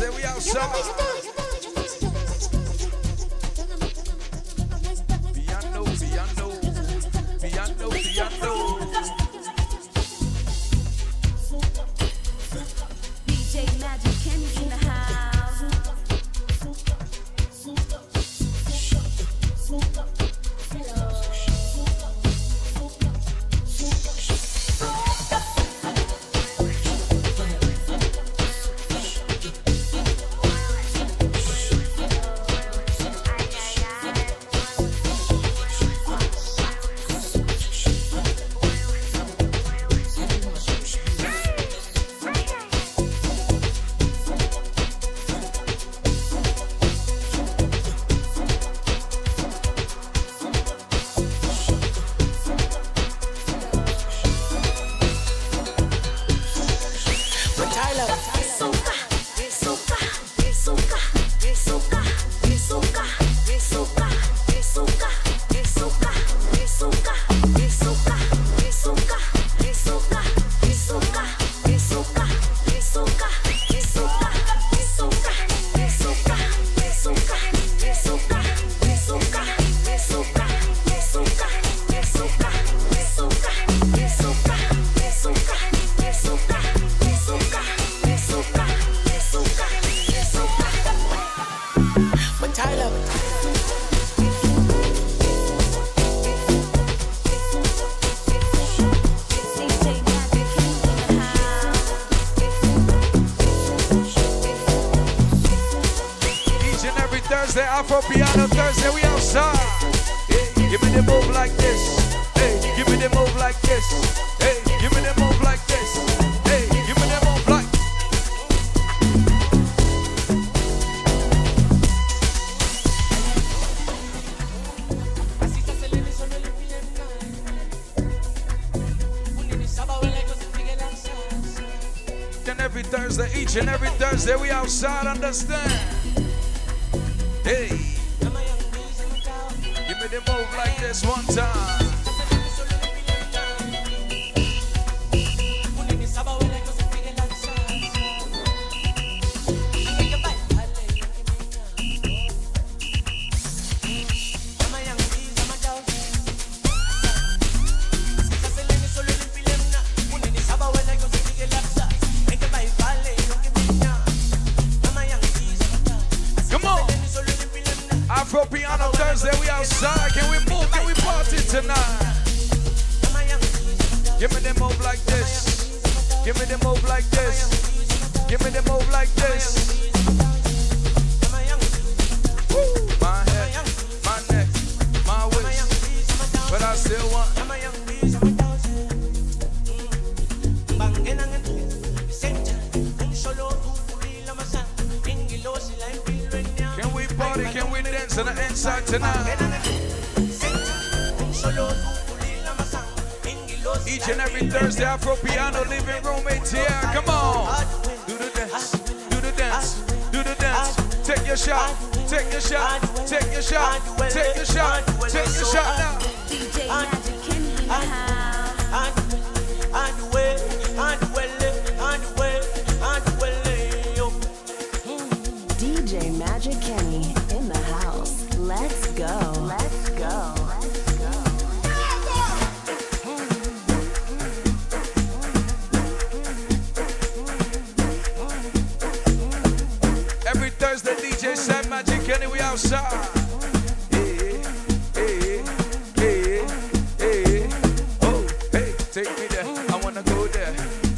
[0.00, 1.01] outside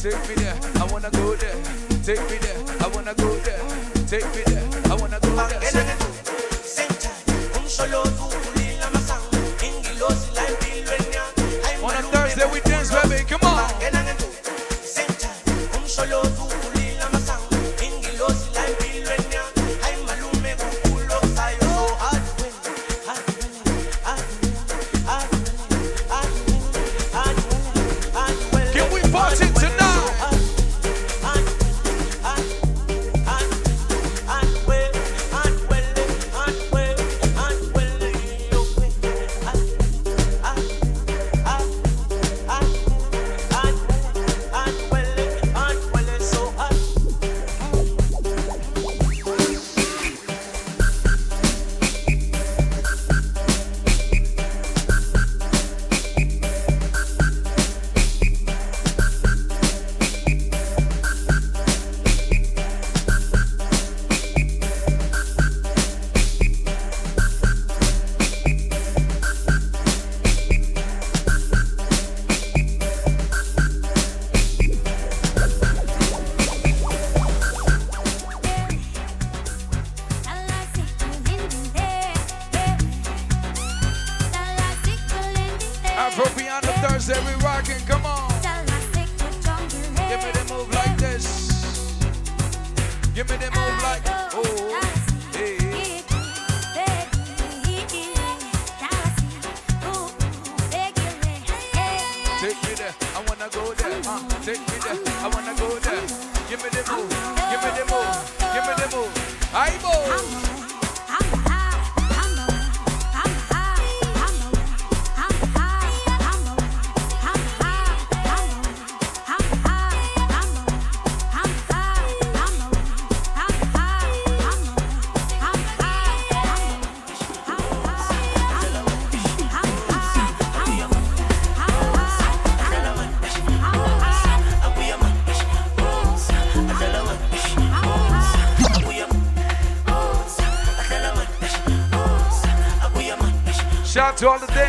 [0.04, 1.54] Take me there, I wanna go there.
[2.02, 3.58] Take me there, I wanna go there.
[4.06, 6.03] Take me there, I wanna go there.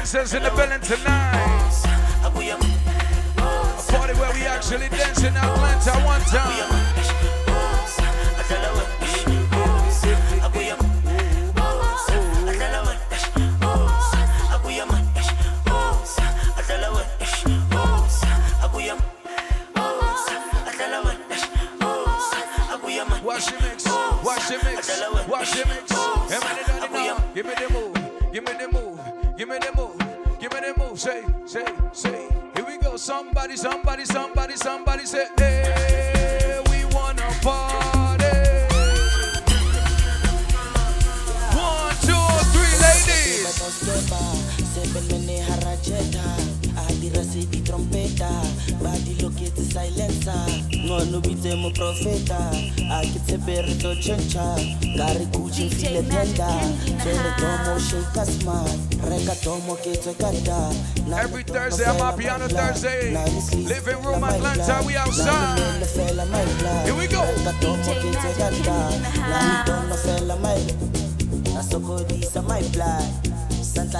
[0.05, 1.14] Dancers in the building tonight.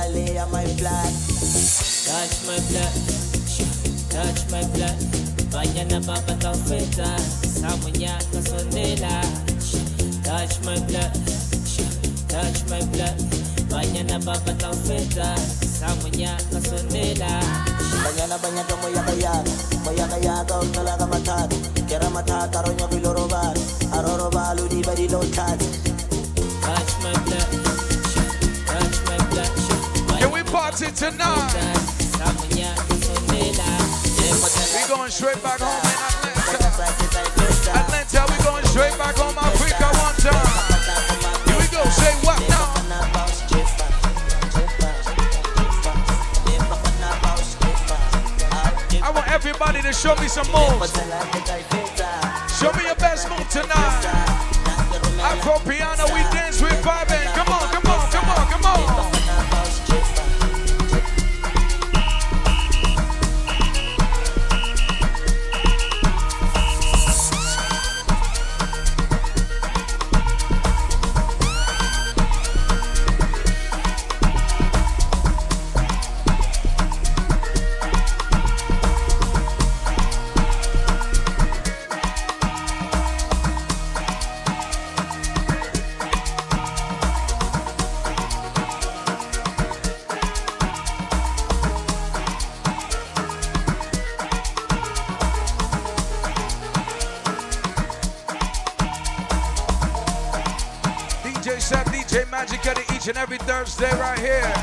[0.06, 1.14] Santa Leia my blood.
[2.06, 2.94] Touch my blood,
[4.10, 4.98] touch my blood.
[5.50, 9.22] Vaya na baba taufeta, samunya kasondela.
[10.24, 11.14] Touch my blood,
[12.28, 13.18] touch my blood.
[13.70, 15.36] Vaya na baba taufeta,
[15.66, 17.42] samunya kasondela.
[18.06, 19.52] Banyana banyana mo yaka yaka
[19.84, 21.58] Mo yaka yaka o talaga matata
[21.90, 23.56] Kera matata ronyo kilorobar
[23.98, 25.34] Aroro balu di bari touch
[26.62, 27.75] Touch my blood,
[30.56, 31.52] party tonight?
[34.72, 36.96] We going straight back home in Atlanta.
[37.76, 40.48] Atlanta, we going straight back home Africa one time.
[41.44, 41.84] Here we go.
[41.92, 42.72] Say what now?
[49.04, 50.96] I want everybody to show me some moves.
[52.56, 54.06] Show me your best move tonight.
[55.20, 56.70] Afro piano, we dance, we.
[56.70, 57.85] Come come on, come on,
[103.66, 104.54] Thursday right here.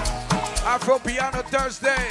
[0.64, 2.06] Afro Piano Thursday.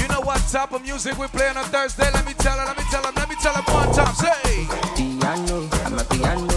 [0.00, 2.08] You know what type of music we play on a Thursday?
[2.12, 4.14] Let me tell her, let me tell him, let me tell him one time.
[4.14, 6.53] Say, Piano, Amapiano,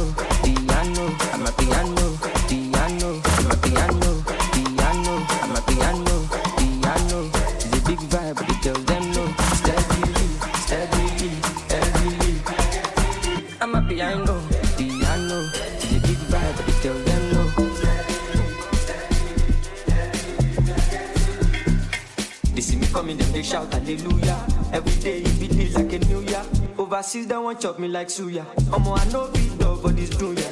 [27.07, 28.45] sis that want chop me like suya.
[28.71, 30.43] Omo, I know be dog for this junior.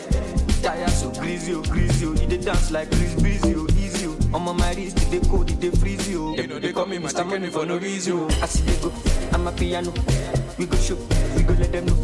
[0.64, 2.16] Tire so greasy, oh greasy, oh.
[2.16, 4.16] Dey dance like Chris Breezy, oh easy, oh.
[4.38, 6.34] Omo, my wrist dey cold, dey freeze, oh.
[6.36, 7.26] You know they call me Mr.
[7.26, 8.14] Money for no reason.
[8.20, 8.28] Oh.
[8.42, 8.90] I see they go,
[9.36, 9.92] Amapiano.
[10.58, 10.96] We go show,
[11.36, 11.98] we go let them know.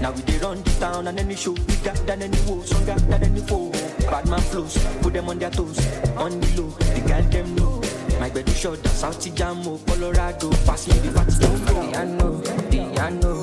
[0.00, 2.94] Now we dey run the town and any show We got than any woe, stronger
[2.94, 3.70] than any foe.
[4.10, 5.78] Bad man flows, put them on their toes,
[6.16, 7.82] on the low, the girl them know.
[8.20, 11.74] My bed is short, South Jamo, oh, Colorado, pass me the party, don't go.
[11.74, 11.98] Know,
[13.02, 13.35] I know.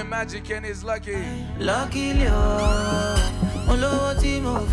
[0.00, 1.24] magic and it's lucky.
[1.58, 2.12] Lucky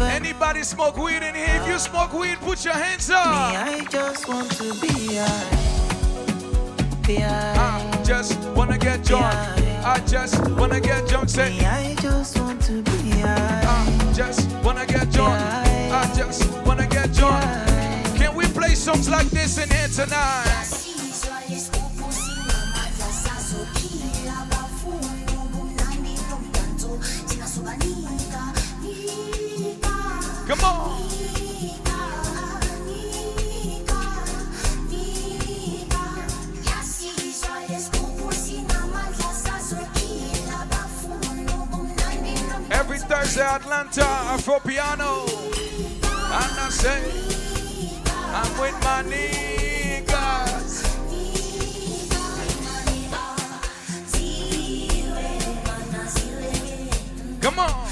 [0.01, 1.61] Anybody smoke weed in here?
[1.61, 3.25] If you smoke weed, put your hands up.
[3.25, 7.05] Me, I just want to be high.
[7.05, 7.55] Be high.
[7.57, 9.25] I just wanna get drunk.
[9.83, 11.29] I just wanna get drunk.
[11.29, 13.61] Say, Me, I just want to be high.
[13.65, 15.39] I just wanna get drunk.
[15.39, 17.43] I just wanna get drunk.
[18.17, 20.88] Can we play songs like this in here tonight?
[30.49, 31.01] Come on.
[42.71, 45.25] Every Thursday, Atlanta, Afro Piano.
[45.27, 46.99] And I say,
[48.33, 50.81] I'm with my niggas.
[57.39, 57.88] Come on.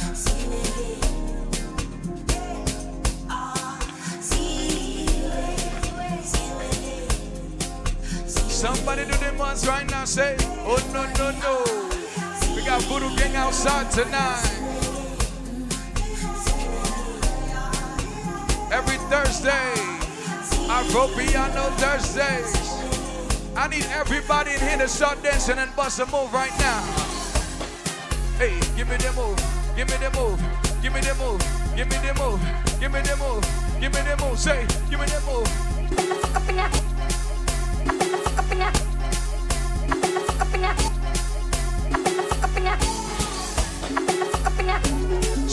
[8.57, 10.03] Somebody do the ones right now.
[10.03, 12.55] Say, oh no, no, no.
[12.55, 14.41] We got Voodoo Gang outside tonight.
[18.73, 22.51] Every Thursday, I Afro Piano Thursdays.
[23.55, 26.81] I need everybody in here to start dancing and bust a move right now.
[28.39, 29.37] Hey, give me the move,
[29.75, 30.41] give me the move,
[30.81, 31.43] give me the move,
[31.75, 32.41] give me the move,
[32.79, 33.45] give me the move,
[33.79, 34.39] give me the move.
[34.39, 36.87] Say, give me the move.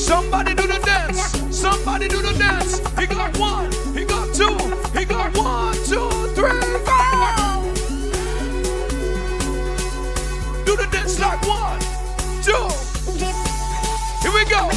[0.04, 1.32] Somebody do the dance.
[1.50, 2.78] Somebody do the dance.
[2.98, 3.72] He got one.
[3.96, 4.54] He got two.
[4.92, 7.64] He got one, two, three, four.
[10.66, 11.80] Do the dance like one,
[12.44, 12.68] two.
[14.20, 14.68] Here we go.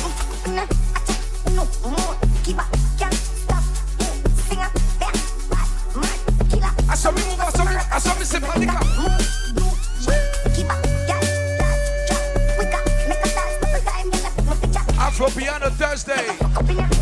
[6.89, 8.79] Aso mi move, aso mi, aso mi se panika.
[8.79, 9.06] Afro
[15.97, 16.96] Thursday.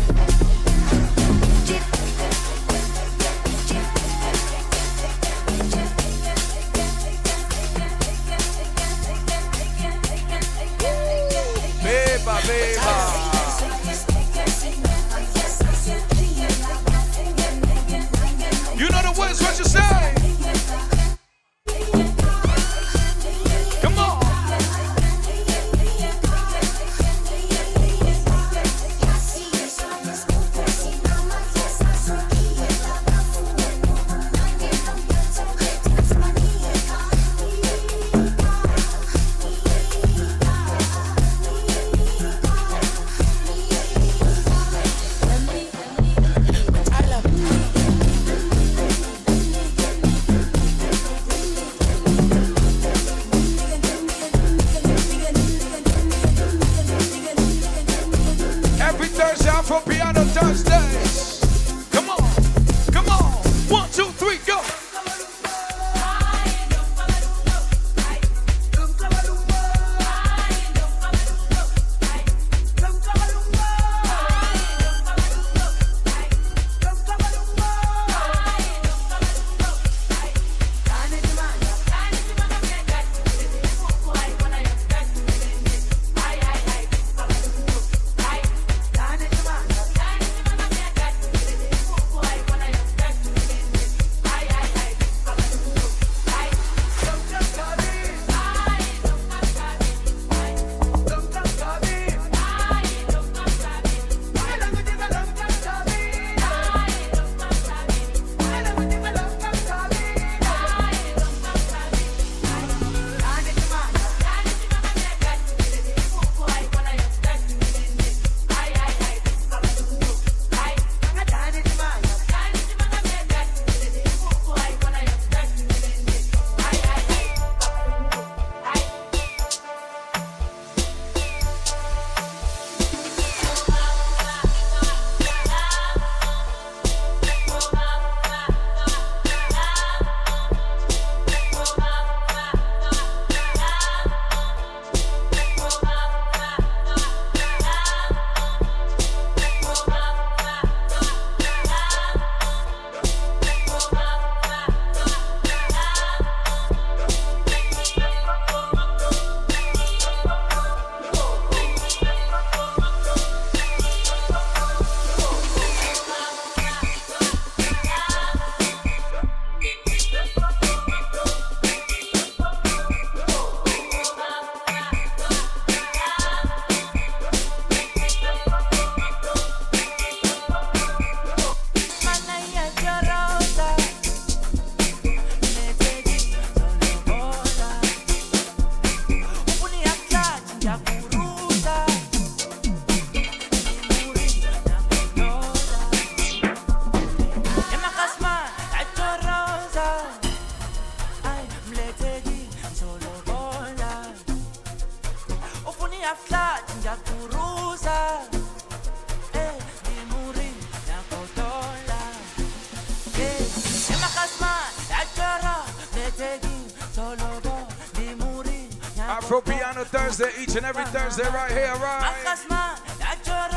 [221.16, 222.36] They right here, right?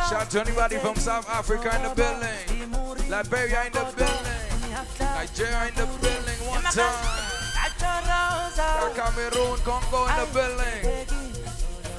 [0.09, 4.39] Shout to anybody from South Africa in the building, Liberia in the building,
[4.99, 6.39] Nigeria in the building.
[6.47, 7.19] One time.
[8.95, 11.05] Cameroon, Congo in the building.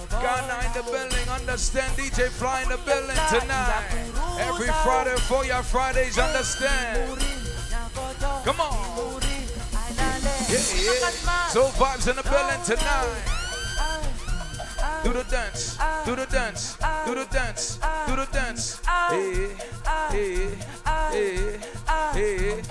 [0.08, 3.84] Ghana in the building, understand DJ Fly in the building tonight.
[4.40, 7.20] Every Friday for your Fridays, understand.
[8.44, 9.20] Come on.
[10.48, 11.48] Yeah, yeah.
[11.48, 13.29] So vibes in the building tonight
[15.12, 18.80] do the dance, do the dance, do the dance, do the dance.
[18.86, 19.56] Hey,
[20.12, 20.48] hey,
[20.84, 21.58] hey,
[22.12, 22.62] hey.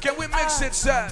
[0.00, 1.08] Can we mix it, sir?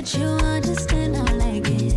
[0.00, 1.16] that you understand.
[1.16, 1.89] How like it.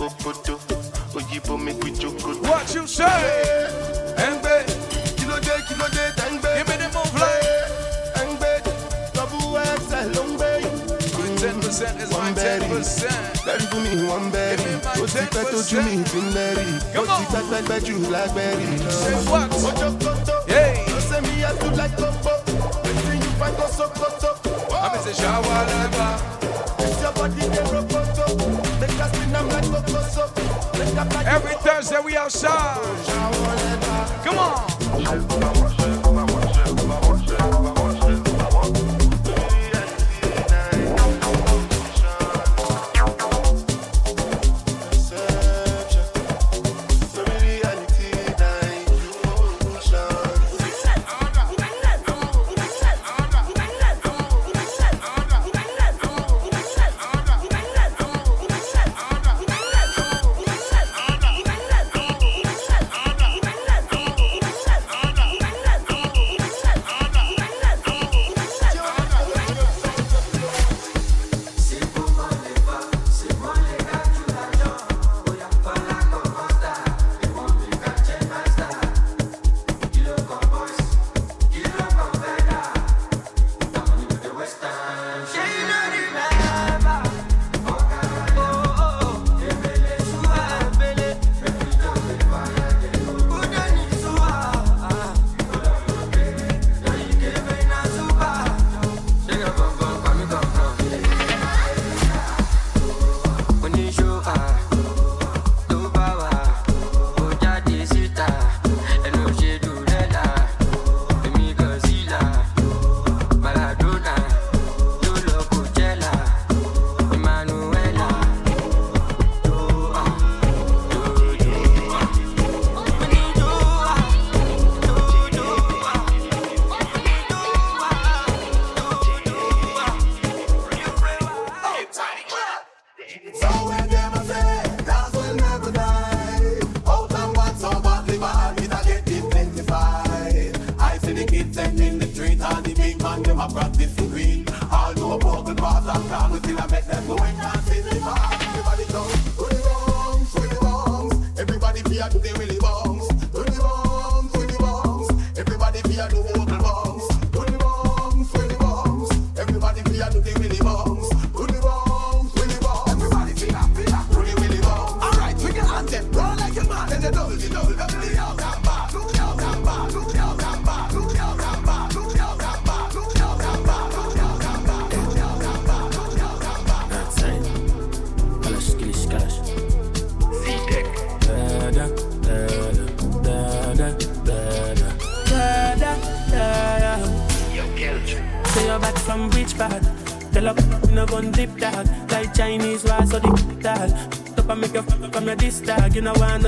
[0.00, 0.54] òbòdò
[1.14, 1.88] òyìnbó mi pè
[2.48, 3.06] what you say.
[4.16, 4.54] ẹ ń gbé
[5.16, 6.50] kí ló dé kí ló dé tẹ́ ń gbé.
[6.60, 7.36] ibi ni mo ń fẹ́.
[8.20, 8.50] ẹ ń gbé
[9.14, 10.50] dọ́bù ẹsẹ̀ ló ń gbé.
[11.40, 13.16] ten percent is my ten percent.
[13.46, 17.22] lẹ́rìí fún mi wọ́n bẹ́ẹ̀rì ó ti pẹ́ tójú mi ti ń lẹ́rìí ó ti
[17.32, 18.66] pẹ́ pẹ́pẹ́ jù lágbẹ́rì.
[19.68, 20.34] ojo koto
[20.90, 21.50] ló ṣe mi yá
[31.94, 33.73] say we outside.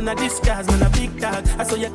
[0.07, 1.45] None of this man a big dog.
[1.59, 1.91] I saw you.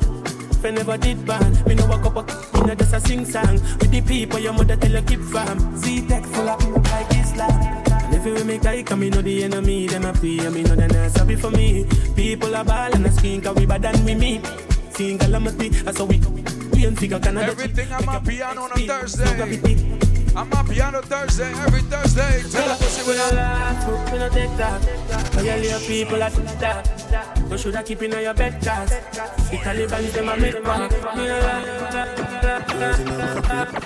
[0.62, 3.54] I never did ban, me no walk up a you know just a sing song
[3.80, 5.56] with the people your mother tell you keep fam.
[5.78, 7.50] Z tech full of people like Islam.
[7.50, 10.88] And if you make like me know the enemy, them a pray, me know they
[10.88, 11.86] not sorry for me.
[12.14, 14.46] People are ball and a skin, cause we bad than we meet.
[14.90, 16.20] Seeing calamity, that's how we
[16.74, 17.46] we and figure Canada.
[17.50, 19.24] Everything Amapiano on a Thursday.
[20.34, 22.42] Amapiano Thursday, every Thursday.
[22.50, 25.32] Tell what's We don't laugh, we don't take that.
[25.34, 27.01] But you leave people at that.
[27.52, 30.90] You should have keep in your bed, cause the Taliban, them a make back.
[30.90, 31.82] We don't laugh.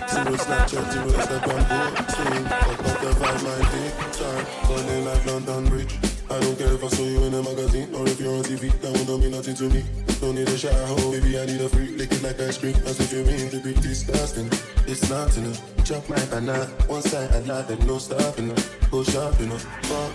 [0.08, 1.62] Zero Snapchat, zero Instagram,
[1.96, 2.44] posting.
[2.46, 4.14] Fuck off the vibe, my dick.
[4.14, 5.94] Start calling like London Bridge.
[6.30, 8.70] I don't care if I saw you in a magazine or if you're on TV.
[8.82, 9.82] That would not mean nothing to me.
[10.20, 11.98] Don't need a shower, oh, baby, I need a freak.
[11.98, 14.48] Lick it like ice cream, as if you mean to be disgusting.
[14.86, 15.60] It's not enough.
[15.84, 18.54] Chop my banana, one side I lie, there's no stopping.
[18.92, 20.12] Go shopping, fuck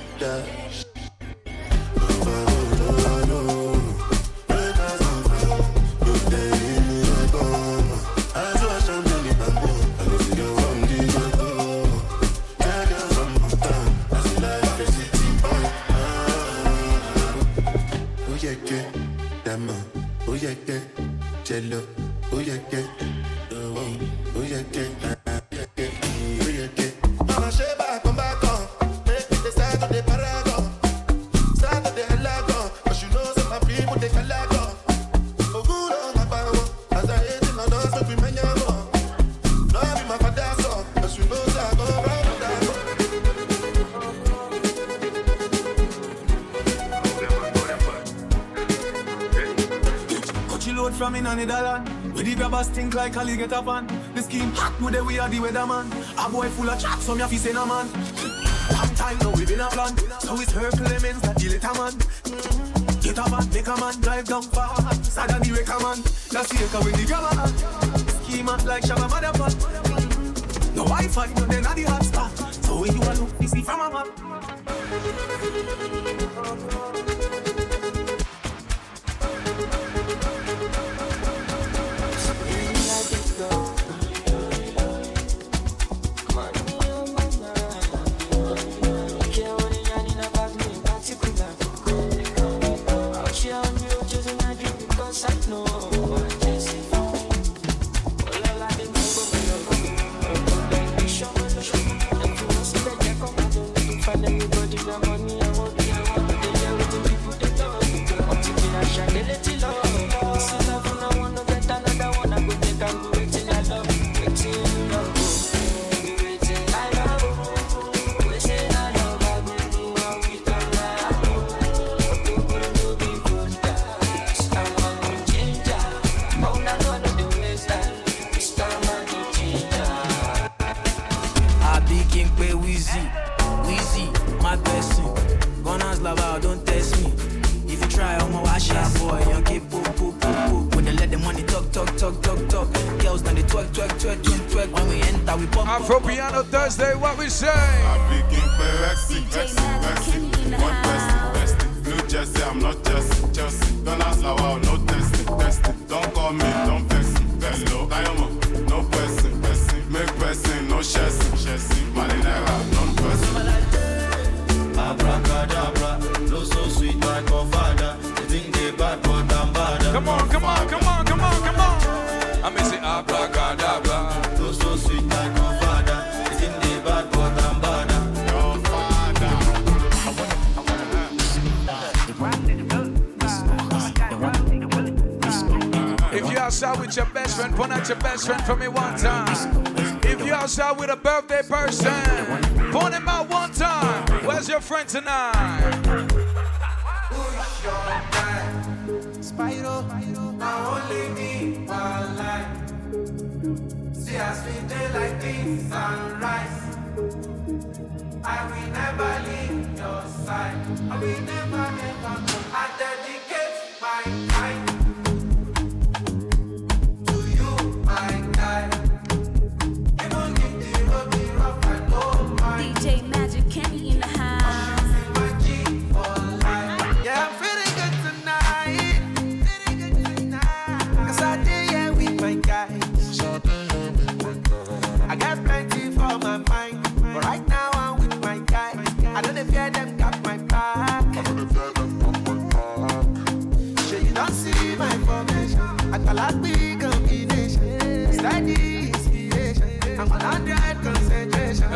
[52.62, 53.88] Grabbers think like Ali get up on.
[54.14, 55.90] The scheme hot the way of the weatherman.
[56.18, 57.88] A boy full of chat, some ya fi say no man.
[58.72, 59.98] Long time now we been a plan.
[60.20, 61.94] So it's her Clemens that the little man.
[63.02, 65.06] Get a man, make a man drive down fast.
[65.06, 66.04] Sad than the wrecker man.
[66.30, 67.34] That's the echo with the grabber.
[68.30, 70.76] Schema like Shabba Motherfuck.
[70.76, 72.54] No Wi-Fi, no then at the hotspot.
[72.64, 74.21] So when you a look, you see from a map.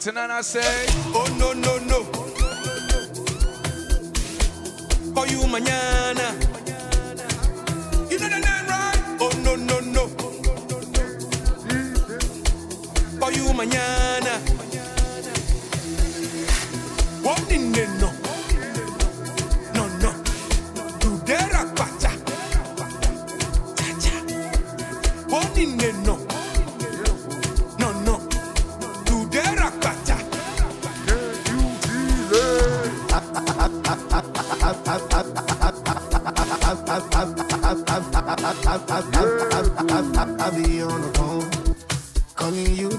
[0.00, 0.89] tonight I say.
[40.40, 41.50] I'll be on the phone,
[42.36, 42.90] calling you.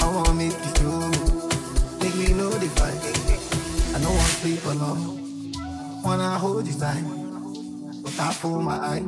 [0.00, 0.90] I wanna make you do
[2.00, 2.68] make me know the.
[3.94, 5.52] I don't want to sleep alone,
[6.04, 7.04] wanna hold you tight,
[8.62, 9.02] my eye,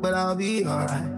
[0.00, 1.13] but I'll be alright.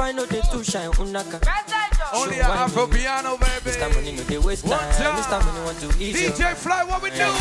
[0.00, 1.36] Find no dey too shine, unaka.
[2.14, 3.68] Only Show a Afro piano, baby.
[3.68, 3.94] Mr.
[3.94, 4.80] Money no dey waste time.
[4.80, 5.44] Mr.
[5.44, 7.20] Money want to your DJ Fly, what we doing?
[7.20, 7.36] You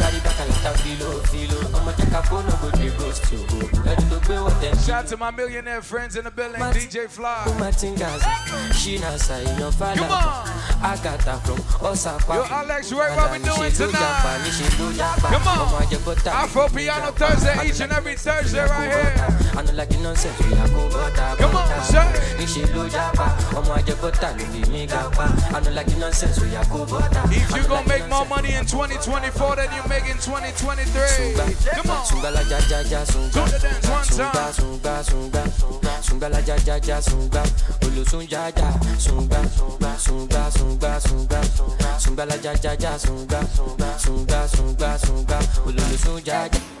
[0.00, 1.78] carry back a lot of filo, filo.
[1.78, 3.44] I'ma take a phone, no go dey ghost you.
[3.84, 7.06] Ready to pay what them Shout out to my millionaire friends in the building, DJ
[7.06, 7.44] Fly.
[7.44, 10.00] Kumatingas, she na say your father.
[10.00, 10.48] Come on.
[10.80, 12.32] I got her from Osaka.
[12.32, 15.20] Yo, Alex, right, what we doing tonight?
[15.20, 15.68] Come on.
[16.32, 19.45] Afropiano Thursday, each and every Thursday right here.
[19.56, 21.36] I know like nonsense we are go butter.
[21.42, 22.04] Come on, say.
[22.38, 23.26] Nishi lo japa,
[23.56, 25.24] ọmọ ajẹ butter ló fi mí ga pa.
[25.56, 27.22] I know like nonsense we are go butter.
[27.32, 31.34] If you gonna make more money in 2024 than you make in 2023,
[31.76, 32.04] come on.
[32.04, 33.32] Sunga la ja ja ja sunga.
[33.32, 34.52] Do the dance one Sunga time.
[34.52, 35.42] sunga sunga.
[36.02, 37.42] Sunga la ja ja ja sunga.
[37.86, 39.40] Olosun ja ja sunga.
[39.98, 41.40] Sunga sunga sunga.
[41.98, 43.40] Sunga la ja ja ja sunga.
[44.04, 45.38] Sunga sunga sunga.
[45.66, 46.75] Olosun ja ja.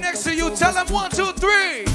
[0.00, 0.54] Next to you.
[0.56, 1.93] Tell them one, two, three.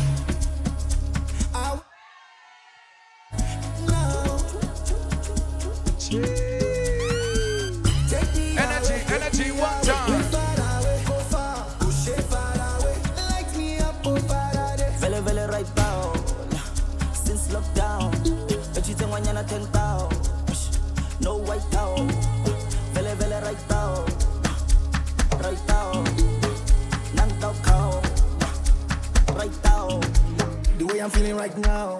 [31.02, 31.98] I'm feeling right now,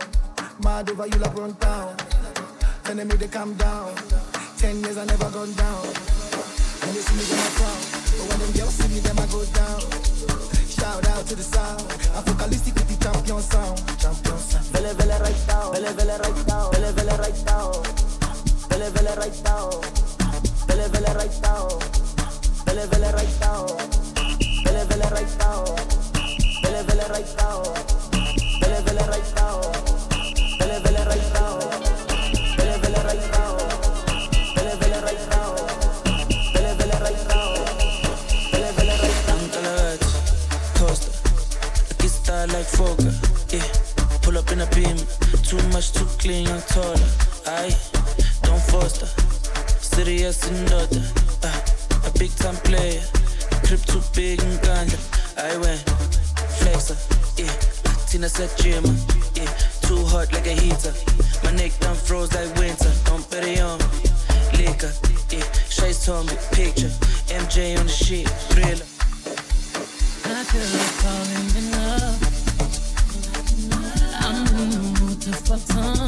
[0.62, 1.96] mad over you like run down.
[2.84, 3.96] Telling me to calm down.
[4.58, 5.86] Ten years I never gone down.
[6.84, 7.80] When they see me, them I frown.
[8.12, 9.80] But when them girls see me, them I go down.
[10.68, 11.80] Shout out to the sound.
[12.12, 13.78] I'm Focalistic with the champion sound.
[14.04, 14.66] Champion sound.
[14.76, 17.72] Vele vele right now, vele vele right now, vele vele right now,
[18.68, 19.70] vele vele right now,
[20.68, 21.72] vele vele right now,
[22.68, 23.64] vele vele right now,
[24.68, 25.64] vele vele right now,
[26.64, 27.64] vele vele right now,
[52.20, 53.02] big time player.
[53.64, 55.00] Crib too big and ganja.
[55.38, 55.80] I went
[56.60, 57.09] flexer.
[58.20, 58.96] Yeah, Tina said Jimmer.
[59.38, 59.48] Yeah,
[59.88, 60.94] too hot like a heater.
[61.44, 62.92] My neck done froze like winter.
[63.06, 63.80] Don't bet it on.
[64.58, 64.92] Liquor.
[65.32, 65.46] Yeah,
[66.04, 66.92] told me picture.
[67.32, 68.28] MJ on the shit.
[68.52, 68.86] Thriller.
[70.26, 72.20] I feel like falling in love.
[74.20, 75.99] I'm in the mood to fuck something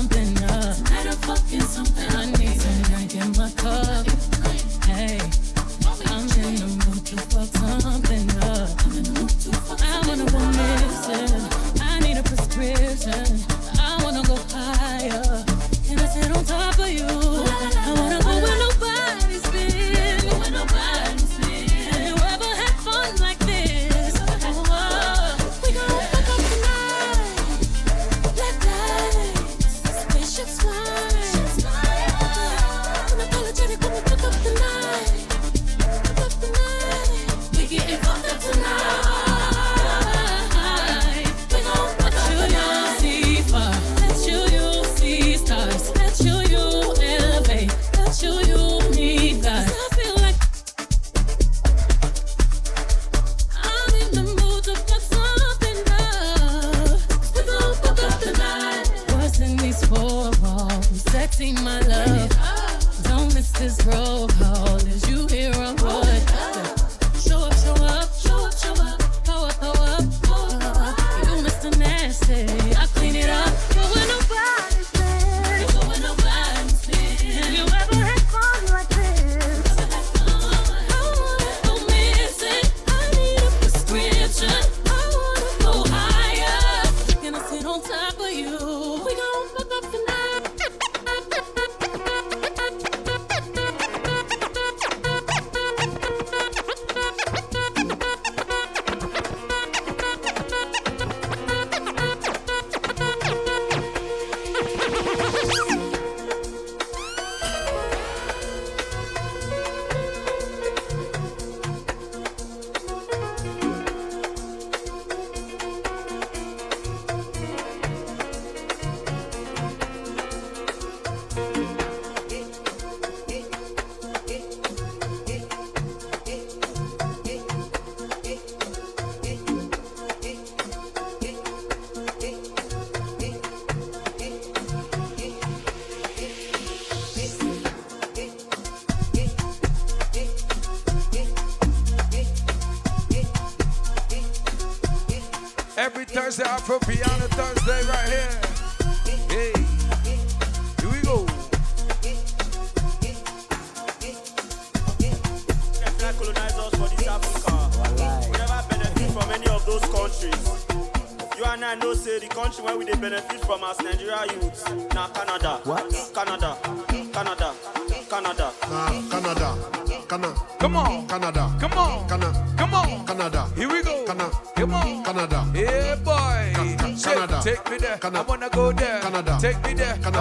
[146.62, 148.41] Thursday, Afropiano Thursday, right here.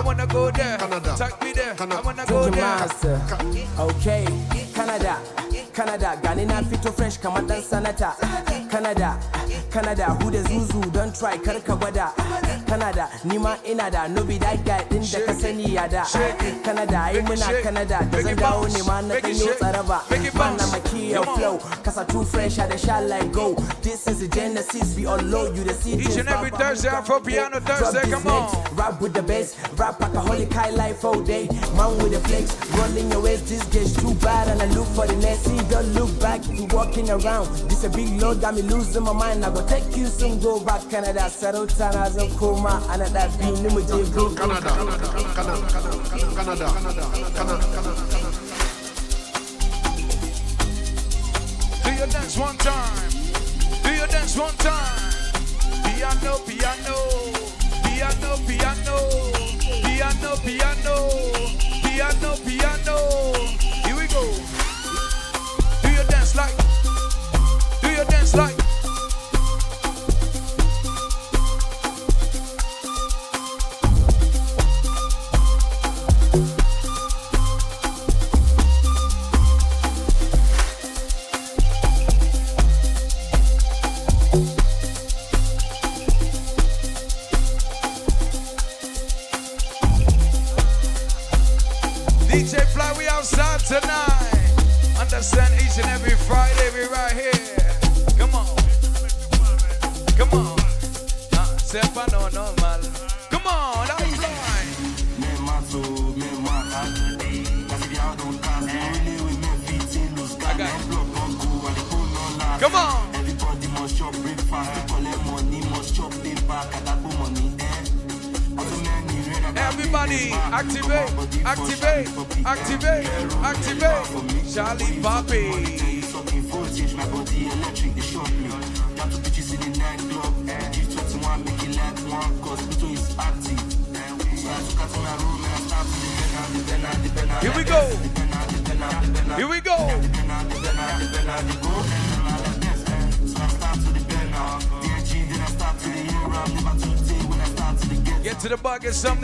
[0.00, 0.78] I wanna go there.
[0.78, 1.14] Canada.
[1.18, 1.74] Take me there.
[1.74, 1.98] Canada.
[1.98, 2.62] I wanna go there.
[2.62, 3.20] master.
[3.78, 4.24] Okay,
[4.72, 5.18] Canada,
[5.74, 8.16] Canada, Gani na fito fresh kamar dan sanata.
[8.70, 9.18] Canada,
[9.70, 12.19] Canada, who da zuzu don try kar ka gwada.
[13.20, 16.04] Canada, ni ma ina da no be that guy din da ka sani ya da.
[16.62, 18.08] Canada, ai muna Canada.
[18.10, 20.34] Da zan dawo ne ma na dan yau tsaraba.
[20.34, 23.54] Man na makiya flow, kasa too fresh I da sha like go.
[23.82, 27.60] This is the genesis, we all low you the see Each and every Thursday, Afropiano
[27.60, 28.76] Thursday, come on.
[28.76, 31.46] Rap with the bass, rap alcoholic high life all day.
[31.76, 34.48] Man with the flex, rolling your waist, this gets too bad.
[34.48, 37.48] And I look for the next, see, don't look back, you walking around.
[37.80, 39.42] This a big load, got me losing my mind.
[39.42, 43.12] I go take you some go back Canada, settle down as a coma, and at
[43.14, 45.64] that being limited go Canada, Canada, Canada,
[46.36, 47.96] Canada, Canada, Canada.
[51.82, 53.10] Do your dance one time.
[53.82, 55.12] Do your dance one time.
[55.82, 56.96] Piano, piano,
[57.82, 58.96] piano, piano,
[59.80, 60.79] piano, piano,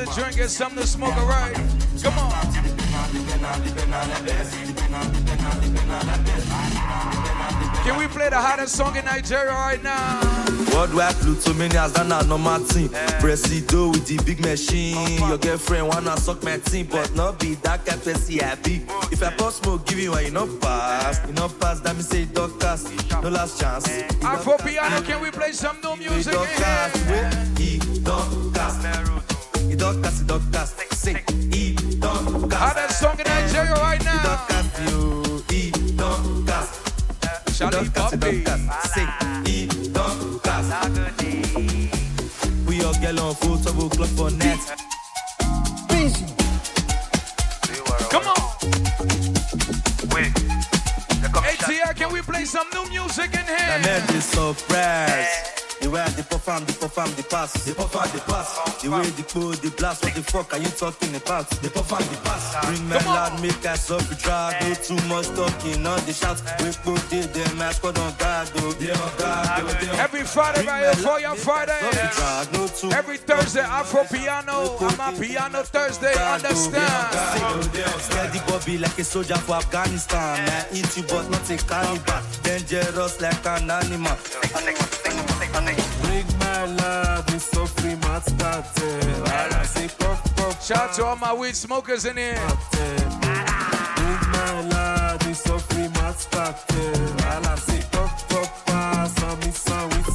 [0.06, 1.54] something to drink, get something to smoke, alright?
[2.02, 2.32] Come on.
[7.84, 10.20] Can we play the hottest song in Nigeria right now?
[10.74, 12.88] Worldwide Plutomanias, that na normal thing.
[13.20, 15.18] Presido with the big machine.
[15.28, 18.84] Your girlfriend wanna suck my team, but not be that kind person I be.
[19.12, 21.20] If I pass smoke, give you one, you know pass.
[21.26, 22.90] You know pass, that me say dog cast.
[23.22, 23.86] No last chance.
[24.20, 27.30] Afropiano, can we play some new music dog cast, here?
[27.32, 29.35] wait, he dog cast.
[29.76, 30.94] He dog cast, he dog cast.
[30.94, 31.22] Say,
[31.52, 32.76] he dog cast.
[32.78, 34.22] Hottest song in Nigeria right He now.
[34.22, 35.44] dog cast, you.
[35.50, 37.48] He dog cast.
[37.48, 38.42] He Charlie dog cast, he Poppy.
[38.42, 38.94] dog cast.
[38.94, 39.06] Say,
[39.44, 40.68] he dog cast.
[42.66, 44.58] We all get on full double club for net.
[48.08, 48.40] Come on.
[50.14, 50.32] Wait.
[51.52, 53.78] ATL, can we play some new music in I here?
[53.84, 55.55] made this surprise.
[55.86, 57.62] The way they perform, they perform, the pass.
[57.62, 58.58] They perform, the pass.
[58.82, 60.02] The way they pull, the blast.
[60.02, 61.46] What the fuck are you talking about?
[61.62, 62.58] They perform, the pass.
[62.66, 64.58] Bring my loud, make us up the track.
[64.66, 66.42] Do too much talking, not the shout.
[66.42, 66.66] Eh.
[66.66, 68.74] We put it, them my squad on guard, though.
[68.74, 69.78] They on guard, though.
[69.78, 71.78] They on Every Friday, right here for your Friday.
[71.78, 74.74] drag, no too Every Thursday, Afro piano.
[74.90, 76.14] Amapiano Thursday.
[76.18, 76.82] Oh, understand?
[76.82, 80.44] Oh, Steady Bobby like a soldier for Afghanistan.
[80.50, 82.10] Man, eat you but not a cannibal.
[82.10, 82.58] Eh.
[82.58, 85.05] Dangerous like an animal.
[85.56, 89.04] Bring my love, it's so free, mat started.
[89.26, 90.60] I say pop, pop.
[90.60, 92.34] Shout to all my weed smokers in here.
[92.72, 96.98] Bring my love, it's so free, mat started.
[97.22, 100.06] I say pop, pop, pass on me, son, with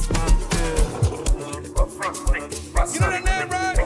[2.94, 3.76] You know the name, right?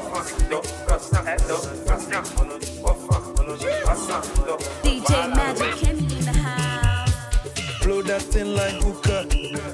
[4.83, 7.85] DJ Magic Kenny in the house.
[7.85, 9.27] Blow that thing like hookah.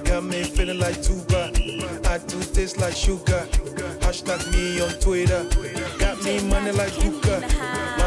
[0.04, 1.31] Got me feeling like Tupac.
[2.82, 3.46] Like sugar.
[4.00, 5.46] Hashtag me on Twitter.
[6.00, 7.40] Got me money like hookah.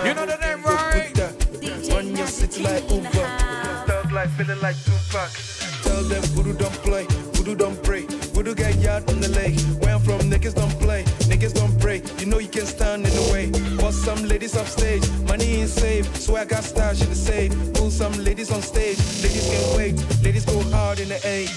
[0.06, 1.94] You know the name, right?
[1.94, 3.08] Run your city like Uber.
[3.88, 5.32] Thug like feeling like Tupac.
[5.82, 7.06] Tell them voodoo don't play,
[7.36, 8.06] voodoo don't pray.
[8.36, 9.58] Voodoo get yard on the lake.
[9.82, 12.02] Where I'm from, niggas don't play, niggas don't pray.
[12.18, 13.52] You know you can't stand in the way.
[13.78, 16.06] But some ladies off stage, money ain't safe.
[16.18, 17.54] So I got stash in the safe.
[17.76, 20.22] Pull some ladies on stage, ladies can wait.
[20.22, 21.48] Ladies go hard in the A.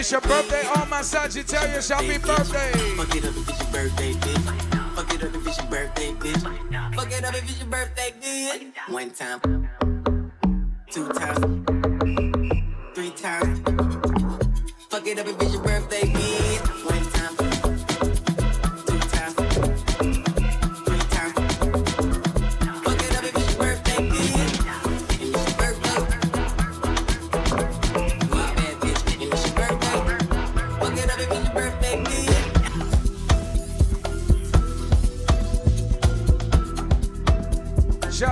[0.00, 2.72] it's your birthday, all my Sagittarius, happy birthday.
[2.96, 4.94] Fuck it up if it's your birthday, bitch.
[4.94, 6.94] Fuck it up if it's your birthday, bitch.
[6.94, 8.72] Fuck it up if it's your birthday, bitch.
[8.88, 9.40] One time,
[10.90, 11.44] two times,
[12.94, 13.60] three times.
[14.88, 16.69] Fuck it up if it's your birthday, bitch.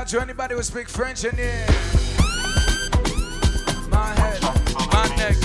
[0.09, 1.67] To anybody who speak French in here.
[3.91, 4.43] My head,
[4.91, 5.37] my neck,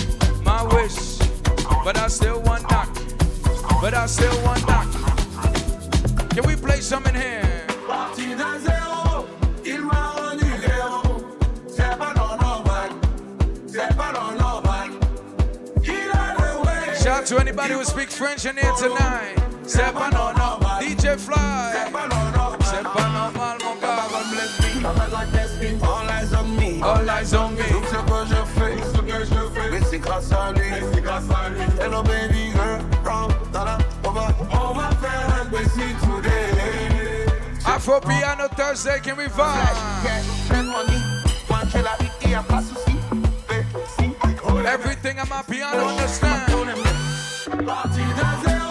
[0.41, 1.17] my wish.
[1.83, 2.87] But I still want knock.
[3.81, 4.87] But I still want knock.
[6.29, 7.65] Can we play some in here?
[7.87, 9.27] Parti d'un zéro,
[9.65, 11.25] il m'a rendu héros.
[11.67, 12.89] C'est pas normal,
[13.67, 14.91] c'est pas normal.
[15.83, 16.95] Il a le way.
[17.03, 19.52] Shout out to anybody who speak French in here tonight.
[19.65, 20.59] C'est pas normal.
[20.81, 21.35] DJ Fly.
[21.73, 24.03] C'est pas normal, mon gars.
[24.11, 25.79] God bless me.
[25.83, 26.81] All eyes on me.
[26.83, 27.63] All eyes on me.
[27.63, 29.71] Tout ce que je fais, ce que je fais.
[29.71, 30.69] Mais c'est grâce à lui.
[30.93, 31.61] c'est grâce à lui.
[31.79, 37.25] Hello baby girl, round, da, da, on va, faire un Bessie today.
[37.65, 39.93] Afropiano Thursday, can we vibe?
[44.65, 46.41] Everything on my piano, understand?
[47.65, 48.62] Parti d'un zéro,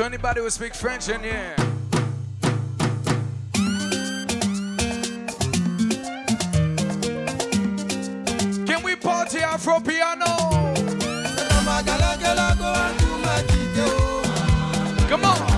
[0.00, 1.54] to anybody who speak French in here.
[8.66, 10.24] Can we party Afropiano?
[15.06, 15.49] Come on.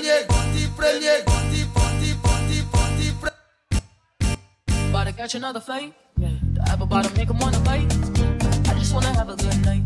[0.00, 1.66] Premier gondi, premier gondi,
[2.72, 5.92] gondi, pre- About to catch another flight.
[6.16, 6.28] Yeah.
[6.54, 7.92] The apple bottom make 'em wanna bite.
[8.70, 9.82] I just wanna have a good night.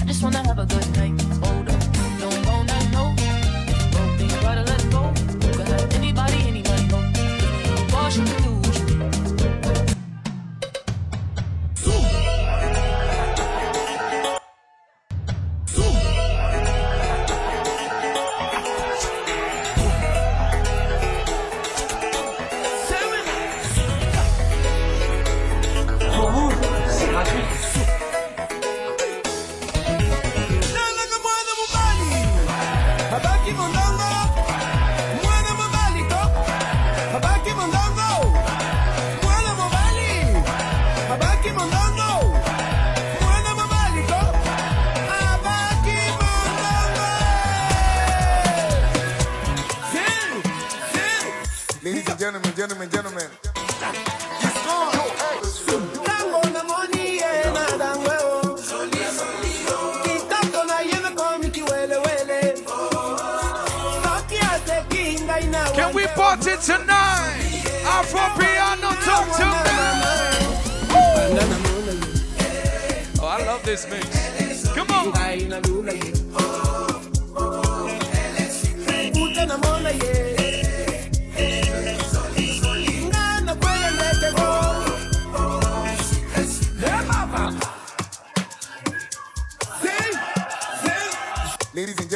[0.00, 1.21] I just wanna have a good night.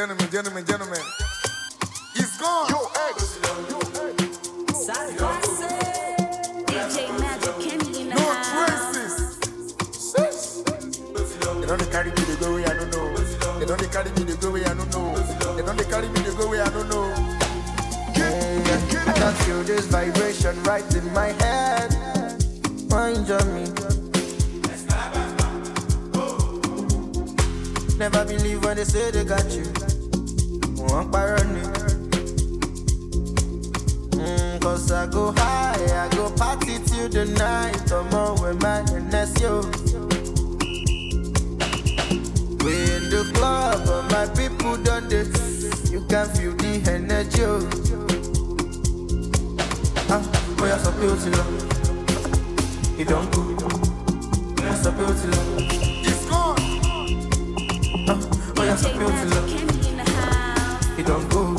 [0.06, 1.00] Gentlemen, gentlemen, gentlemen,
[2.14, 2.70] he's gone.
[2.70, 2.78] Yo,
[3.10, 3.38] X.
[6.66, 8.92] DJ Magic Kenny in the No house.
[8.92, 10.62] traces.
[10.62, 13.16] They don't carry me to go where I don't know.
[13.58, 15.16] They don't carry me to go where I don't know.
[15.56, 17.12] They don't carry me to go where I don't know.
[18.14, 21.90] I can feel this vibration right in my head.
[22.90, 23.64] Mind on me.
[27.98, 29.75] Never believe when they say they got you.
[35.06, 37.80] I go high, I go party till the night.
[37.88, 39.60] Come on with madness, yo.
[42.64, 45.92] We in the club, but my people done this.
[45.92, 47.60] You can feel the energy, yo.
[50.10, 50.22] Ah,
[50.58, 51.54] boy, you're so beautiful.
[52.98, 53.42] You don't go.
[54.60, 55.60] You're so beautiful.
[56.02, 56.58] It's gone.
[58.08, 58.18] Ah,
[58.56, 59.46] boy, you're so beautiful.
[60.98, 61.54] You don't go.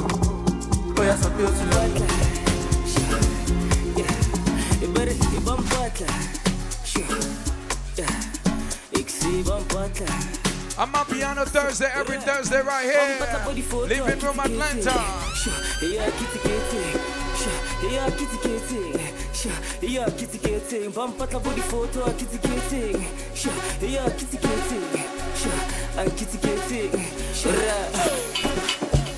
[0.94, 2.27] Boy, you're so beautiful.
[6.00, 6.06] Yeah.
[10.78, 13.18] I'm on Piano Thursday every Thursday right here.
[13.88, 14.94] Living Room Atlanta.
[15.82, 17.00] Yeah, kitty kitty.
[17.90, 19.88] Yeah, kitty kitty.
[19.88, 20.10] Yeah,
[21.40, 23.08] body photo, kitty kitty.
[23.82, 24.80] Yeah, kitty kitty.
[25.98, 26.92] I'm kitty kitty.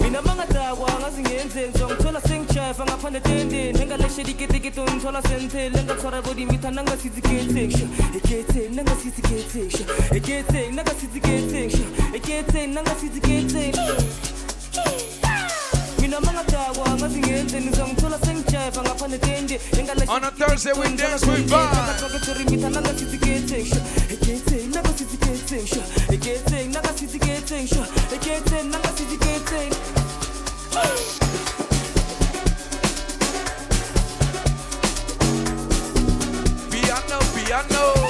[0.01, 0.21] mina
[0.99, 2.21] ngazingenze ngizongithola
[2.69, 7.71] 해 방아판에 땡땡 행갈래 쉐리게 되게 돈 전화 센테 랭가 철아버리 미탄 난가 시즈 게팅
[8.15, 9.69] 에게팅 난가 시즈 게팅
[10.13, 11.69] 에게팅 난가 시즈 게팅
[12.13, 13.71] 에게팅 난가 시즈 게팅
[20.09, 21.89] On a Thursday we dance with vibe.
[37.51, 38.08] I know.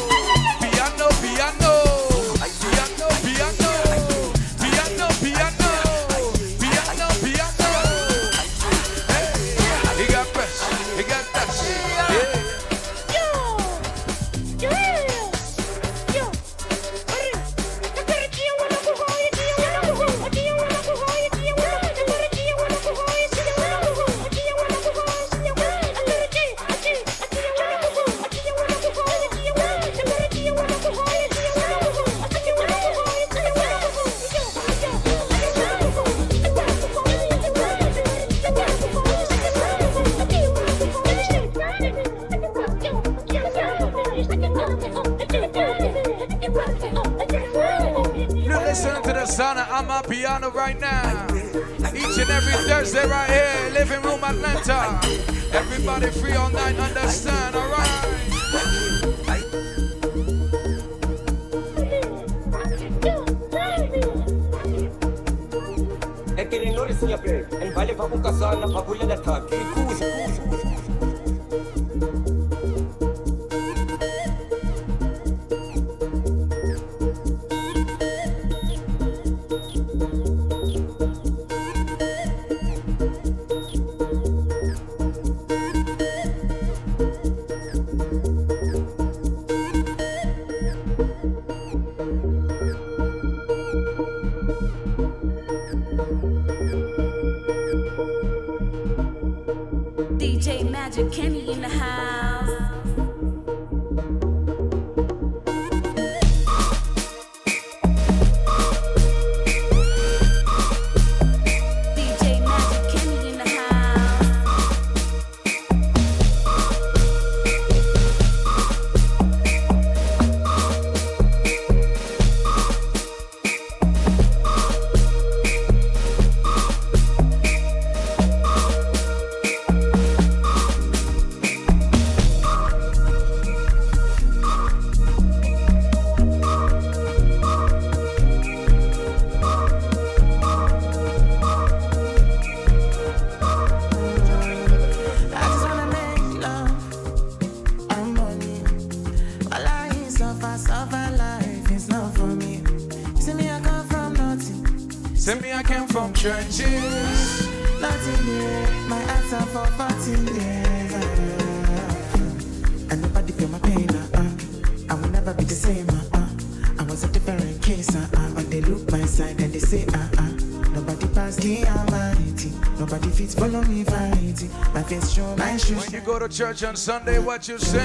[176.09, 177.79] Go to church on Sunday, what you sing?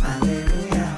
[0.00, 0.96] Hallelujah.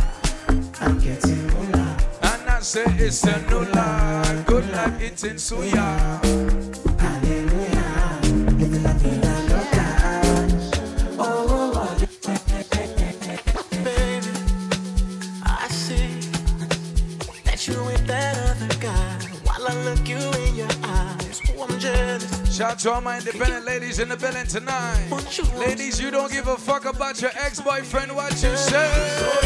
[0.79, 1.97] I'm getting older.
[2.21, 4.45] And I say it's a new life.
[4.45, 6.21] Good life eating suya.
[11.19, 11.33] Oh,
[13.73, 14.31] baby,
[15.45, 16.21] I see
[17.45, 19.19] that you with that other guy.
[19.45, 22.55] While I look you in your eyes, oh, I'm jealous.
[22.55, 23.46] Shout out to all my independent
[23.87, 25.57] ladies in the building tonight.
[25.57, 29.46] Ladies, you don't give a fuck about your ex-boyfriend, what you say?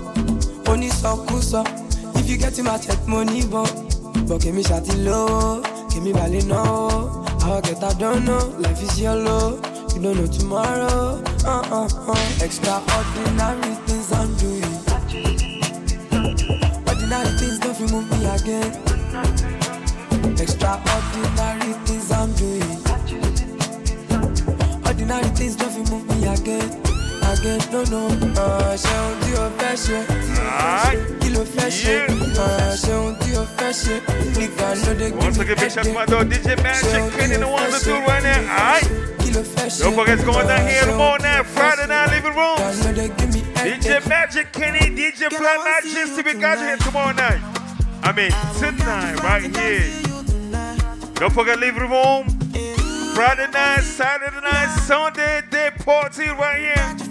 [0.77, 1.63] kusa.
[2.15, 3.69] If you get him, I take money, but
[4.27, 7.25] but give me shawty low, give me valley no.
[7.43, 8.25] I'll get I don't.
[8.61, 9.55] Life is yellow,
[9.93, 11.21] you don't know tomorrow.
[11.43, 12.43] Uh uh uh.
[12.43, 14.63] Extraordinary things I'm doing.
[16.87, 18.71] Ordinary things don't feel move me again.
[20.39, 22.77] Extraordinary things I'm doing.
[24.85, 26.90] Ordinary things don't feel move me again.
[27.31, 28.07] Again, no, no.
[28.75, 29.99] Ṣe ohun tí o fẹ́ ṣe.
[31.21, 31.95] Kí ló fẹ́ ṣe?
[32.35, 33.95] Uh, ṣe ohun tí o fẹ́ ṣe.
[34.35, 37.37] Nigga no dey give Once again, big shout out to my dog DJ Magic, Kenny,
[37.37, 38.39] the ones that do right now.
[38.51, 39.11] Alright.
[39.79, 42.57] Don't forget it's going down here tomorrow night, Friday night, living room.
[43.63, 47.39] DJ Magic, Kenny, DJ Night, just to be guys here tomorrow night.
[48.03, 49.87] I mean, tonight, right here.
[51.15, 52.27] Don't forget living room.
[53.15, 57.10] Friday night, Saturday night, Sunday, day party right here.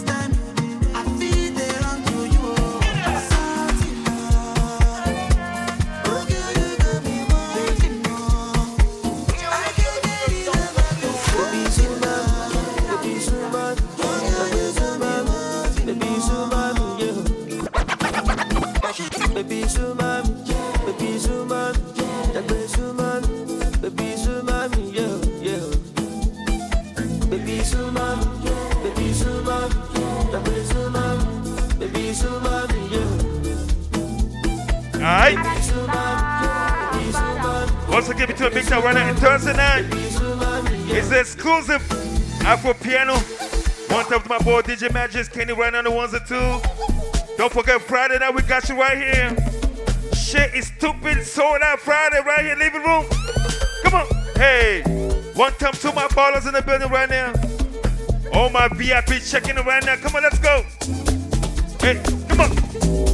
[19.51, 20.31] baby Zuma me,
[20.85, 21.79] baby Zuma me,
[22.31, 23.29] Jagbe Zuma me,
[23.81, 25.67] baby Zuma me, yeah, yeah.
[27.29, 28.25] Baby Zuma me,
[28.81, 29.75] baby Zuma me,
[30.31, 33.11] Jagbe Zuma me, baby Zuma me, yeah.
[37.93, 39.85] Also give it to a big shout in Thursday night.
[40.89, 41.81] It's exclusive
[42.39, 43.17] Afropiano.
[43.91, 47.00] One time with my boy DJ Magic, Kenny Ryan on the ones and two.
[47.37, 49.35] Don't forget Friday night, we got you right here.
[50.13, 53.05] Shit is stupid, sold out Friday right here, living room.
[53.83, 54.07] Come on.
[54.35, 54.81] Hey,
[55.35, 57.33] one time to my ballers in the building right now.
[58.33, 59.95] All my VIP checking right now.
[59.97, 60.63] Come on, let's go.
[61.79, 63.10] Hey, come on.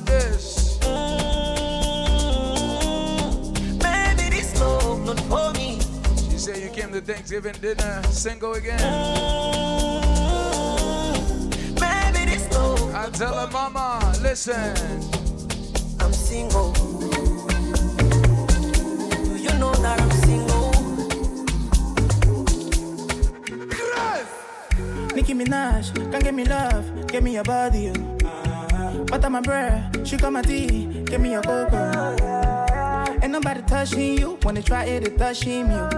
[0.00, 0.78] This.
[0.78, 1.18] Mm.
[3.80, 5.78] Baby, this love not for me.
[6.30, 8.78] She said you came to Thanksgiving dinner single again.
[8.78, 10.00] Mm.
[11.80, 12.94] Baby, this love.
[12.94, 14.76] I tell her mama, listen.
[16.00, 16.72] I'm single.
[16.72, 16.80] Do
[19.36, 20.72] you know that I'm single?
[25.14, 27.92] Nicki Minaj, come give me love, give me your body.
[29.18, 32.14] Butter my bread, sugar my tea, give me your cocoa.
[33.20, 35.88] Ain't nobody touching you, when they try it, they touching you.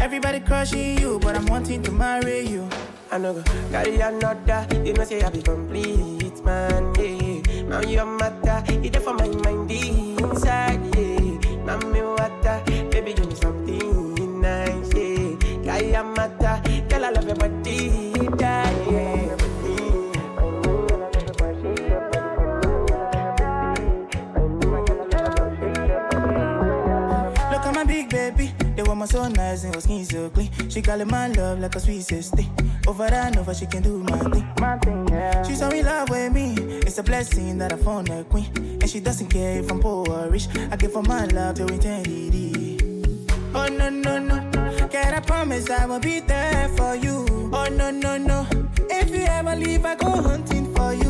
[0.00, 2.66] Everybody crushing you, but I'm wanting to marry you.
[3.12, 4.66] I know go carry another.
[4.82, 6.94] You know say I be complete man.
[6.94, 8.64] Yeah, now your matter.
[8.82, 9.70] It there for my mind
[29.00, 30.50] woman so nice and her skin so clean.
[30.68, 32.42] She call it my love like a sweet sister.
[32.86, 34.46] Over and over, she can do my thing.
[34.60, 35.42] My thing, yeah.
[35.42, 36.54] She's so in love with me.
[36.86, 40.06] It's a blessing that I found a queen, and she doesn't care if I'm poor
[40.10, 40.48] or rich.
[40.70, 42.78] I give her my love till eternity.
[43.54, 47.24] Oh no no no, can I promise I will be there for you?
[47.52, 48.46] Oh no no no,
[48.90, 51.09] if you ever leave, I go hunting for you,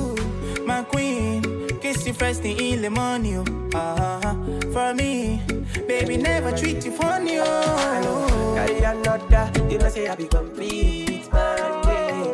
[1.90, 1.94] queen.
[1.94, 3.78] Kiss you first thing in the morning, oh.
[3.78, 4.34] uh-huh.
[4.72, 5.40] for me,
[5.86, 7.38] baby never treat you funny.
[7.38, 8.52] Oh.
[8.56, 9.50] Carry another.
[9.68, 11.82] You know say I be complete man.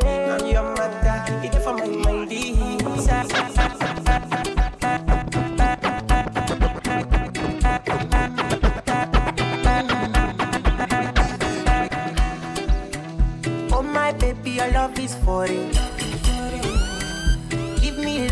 [0.01, 1.45] Now your matter.
[1.45, 2.17] It for my mind.
[13.69, 15.86] Oh my baby, your love is foreign.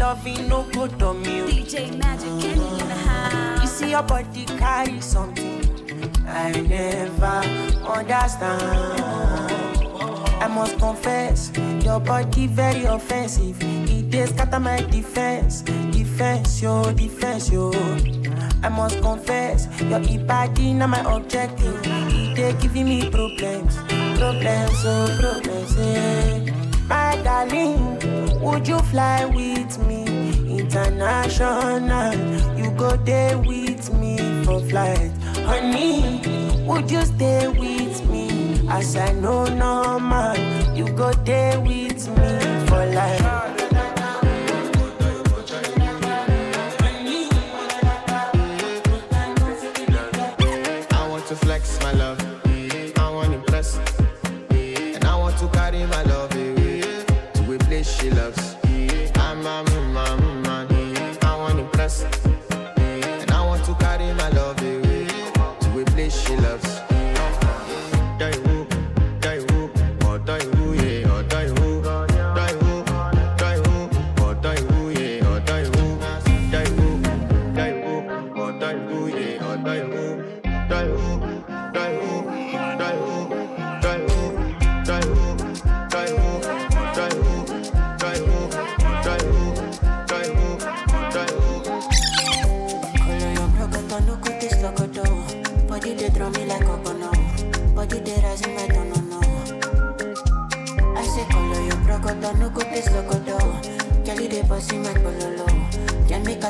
[0.05, 1.41] Me loving, no good on me.
[1.63, 3.61] DJ Magic in the house.
[3.61, 5.61] You see your body carry something
[6.27, 7.41] I never
[7.89, 8.91] understand.
[10.43, 11.51] I must confess,
[11.83, 13.57] your body very offensive.
[13.61, 17.71] It dey scatter my defense, defense, yo, defense, yo.
[18.61, 21.81] I must confess, your body not my objective.
[21.83, 23.75] It dey giving me problems,
[24.19, 26.51] problems, oh problems, eh.
[26.87, 27.97] My darling,
[28.45, 30.05] would you fly with me
[30.59, 32.13] international?
[32.55, 35.11] You go there with me for flight,
[35.49, 36.21] honey.
[36.67, 38.67] Would you stay with me?
[38.69, 43.44] As I know no man, you go there with me for life.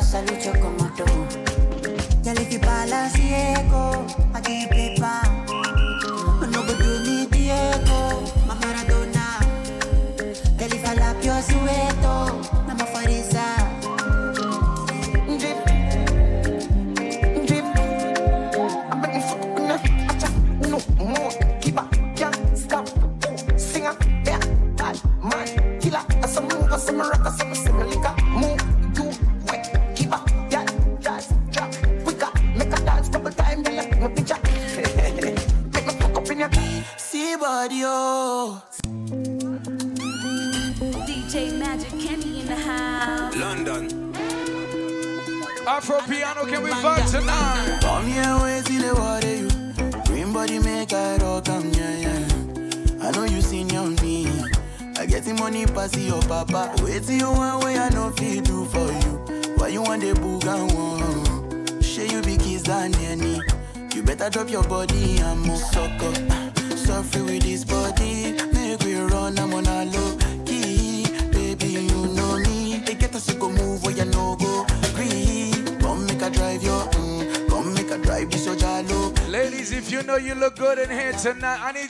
[0.05, 1.03] salucho como tú.
[2.21, 4.24] Ya le di la ciego.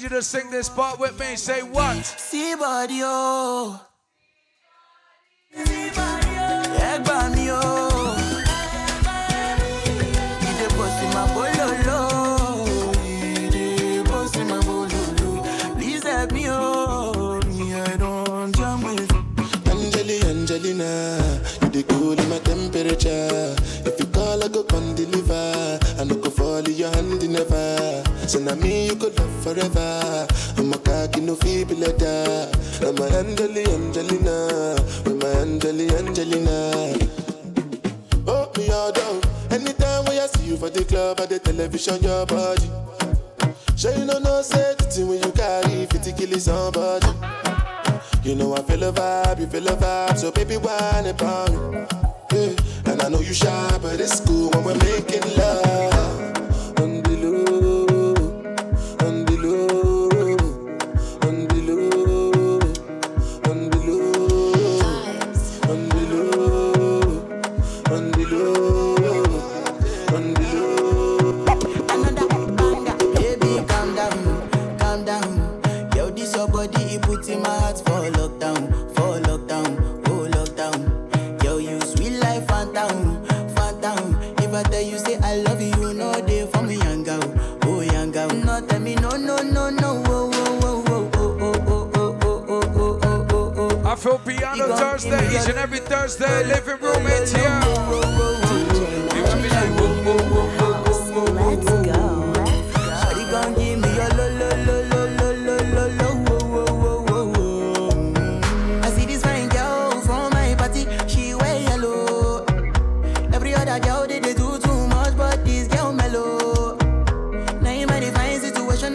[0.06, 1.36] you to sing this part with me.
[1.36, 2.06] Say what?
[2.06, 3.85] See buddy, yo.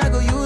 [0.03, 0.40] I go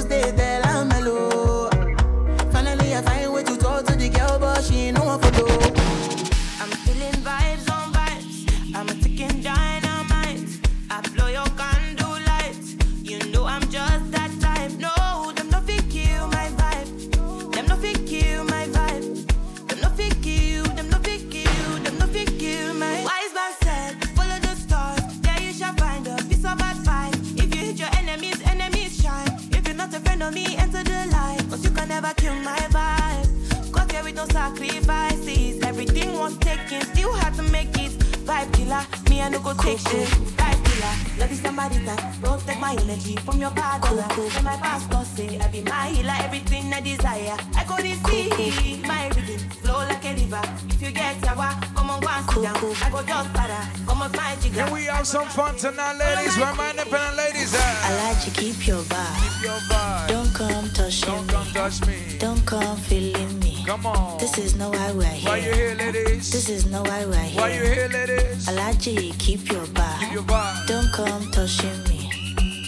[39.45, 40.09] go take shit.
[40.09, 44.09] Sky killer, love is somebody that protect my energy from your bad dollar.
[44.17, 47.37] When my pastor say I be my healer, everything I desire.
[47.55, 50.43] I go to see my rhythm flow like a river.
[50.71, 52.57] If you get sour, come on, go and sit down.
[52.57, 54.65] I go just para, come on, my jigger.
[54.65, 56.37] Can we have some fun tonight, ladies?
[56.39, 57.85] Where my independent ladies at?
[57.85, 59.17] I like to keep your vibe.
[59.23, 60.09] Keep your vibe.
[60.09, 61.33] Don't come touching Don't me.
[61.33, 62.19] come touch me.
[62.19, 63.44] Don't come feeling me.
[63.67, 64.19] Come on.
[64.19, 65.21] This is no highway.
[65.25, 66.31] Why you here, ladies?
[66.31, 67.33] This is no highway.
[67.35, 68.47] Why you here, ladies?
[68.47, 69.99] Alaji, keep your bar.
[70.01, 70.55] Keep your bar.
[70.67, 72.11] Don't come touching me.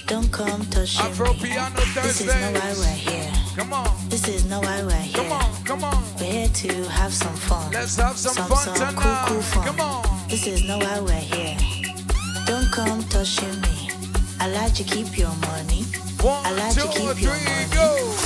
[0.06, 1.40] Don't come touching Afro me.
[1.40, 3.32] Piano This is no highway here.
[3.56, 4.08] Come on.
[4.08, 5.16] This is no highway here.
[5.16, 6.02] Come on, come on.
[6.18, 7.72] We're here to have some fun.
[7.72, 9.26] Let's have some, some fun some tonight.
[9.26, 9.64] Cool, cool fun.
[9.66, 10.28] Come on.
[10.30, 11.56] This is no why we're here.
[12.46, 13.90] Don't come touching me.
[14.40, 15.82] Alaji, keep your money.
[16.24, 17.74] One, Alaji, two, keep three, your money.
[17.74, 18.25] go.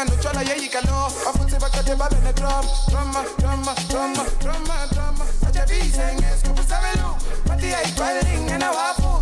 [0.00, 0.06] I'm
[0.46, 2.64] ye yikalo afunze bakade babe ne drum.
[2.88, 3.74] Drama drama
[5.46, 5.66] acha
[7.44, 7.92] pati ai
[8.62, 9.20] a wapo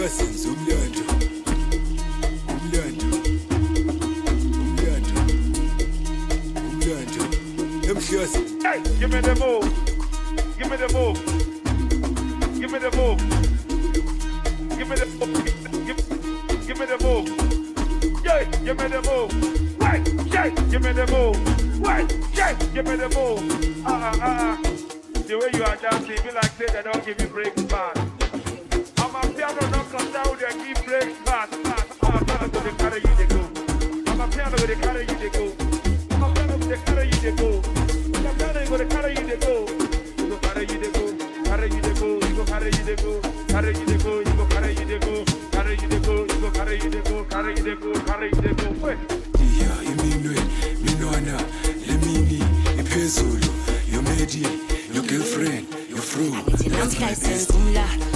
[0.00, 1.02] emhlasenze umlando
[2.48, 3.06] umlando
[4.62, 5.14] umlando
[6.68, 7.22] umlando
[7.90, 9.68] emhlasenze Hey, give me the move.
[10.56, 11.18] Give me the move.
[12.60, 13.20] Give me the move.
[14.78, 15.44] Give me the move.
[16.66, 17.26] Give, me the move.
[18.24, 19.30] Yeah, give me the move.
[19.80, 20.02] Wait,
[20.32, 21.36] yeah, give me the move.
[21.80, 23.86] Wait, yeah, give me the move.
[23.86, 24.56] Uh uh uh uh.
[25.26, 27.89] The way you are dancing, be like say they don't give you breaks fast.
[29.92, 31.98] I'm a piano knocker down there, give breaks fast, fast.
[32.02, 33.40] I'm a piano to the carry you they go.
[34.10, 35.44] I'm a piano with the carry you they go.
[36.14, 37.62] I'm a piano with the carry you they go.
[38.14, 39.66] I'm a piano with the carry you they go.
[40.18, 41.04] You go carry you they go.
[41.44, 42.08] Carry you they go.
[42.20, 43.20] You go carry you they go.
[43.48, 44.18] Carry you they go.
[44.20, 45.24] You go carry you they go.
[45.50, 46.14] Carry you they go.
[46.22, 47.24] You go carry you they go.
[47.24, 48.00] Carry you they go.
[48.06, 48.86] Carry you they go.
[48.86, 48.98] Wait.
[49.40, 50.36] iya iminwe
[50.82, 51.40] minwana
[51.88, 52.42] lemini
[52.80, 53.48] iphezulu
[53.92, 54.42] your medi
[54.94, 56.30] your girlfriend your fro
[56.70, 58.09] that's my best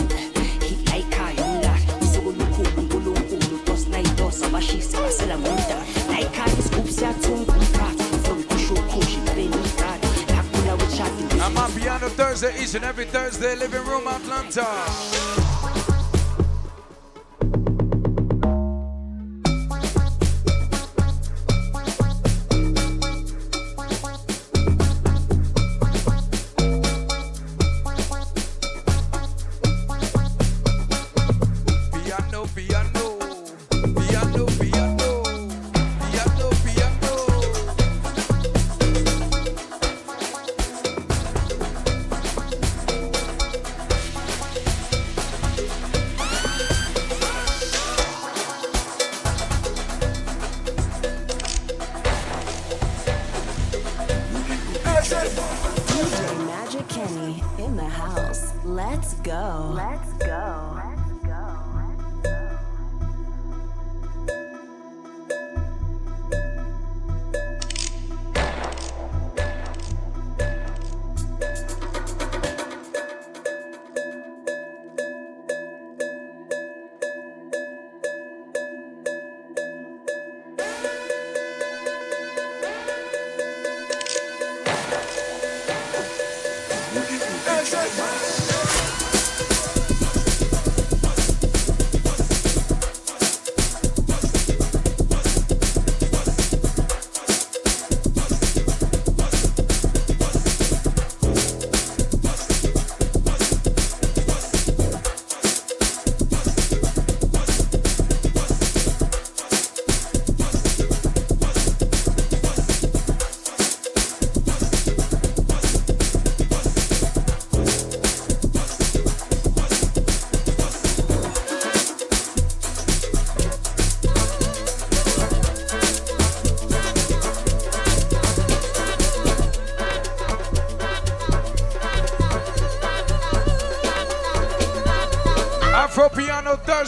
[11.40, 15.43] Amapiano Thursday, each and every Thursday, Living Room Atlanta.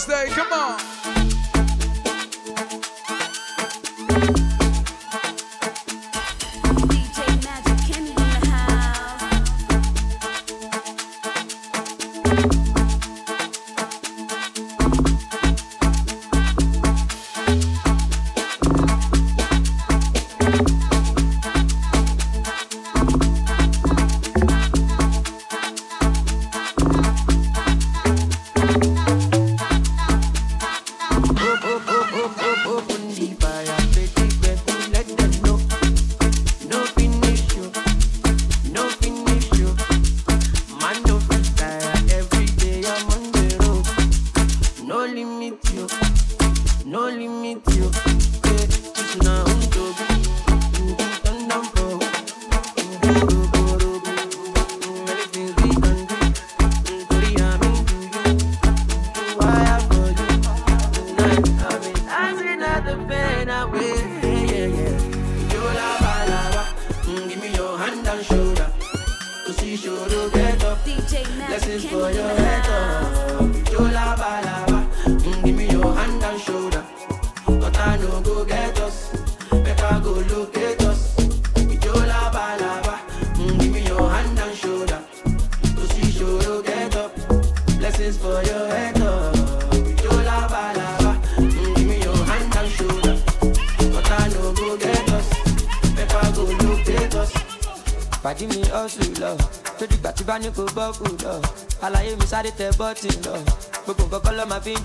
[0.06, 0.45] Thursday, come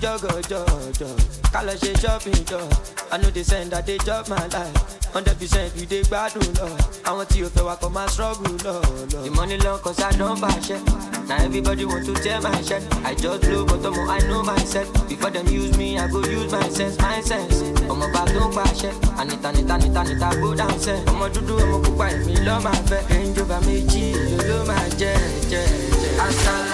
[0.00, 1.78] jog jog jog.
[1.80, 2.72] She shopping jog.
[3.10, 4.98] I know they send that they jog my life.
[5.12, 6.68] Hundred percent we dey gbadun lọ.
[7.04, 8.80] Àwọn tí o fẹ́ wa kọ́ máa struggle lọ
[9.12, 9.24] lọ.
[9.24, 11.28] The money long cause I don't don fàṣẹ.
[11.28, 12.82] Now everybody want to tear my shirt.
[13.04, 14.88] I just blow but ọmọ I know myself.
[15.08, 17.56] Before them use me, I go use my sense, my sense.
[17.92, 18.90] Ọmọ bá tó ń pàṣẹ.
[19.20, 21.04] Ànita nita nita I go down sẹ́.
[21.12, 23.00] Ọmọ dúdú ọmọ pupa èmi lọ́ máa fẹ́.
[23.14, 25.14] Ẹ̀yin jọba méjì ló ló máa jẹ́
[25.50, 25.64] jẹ́
[26.00, 26.20] jẹ́.
[26.24, 26.71] Asala.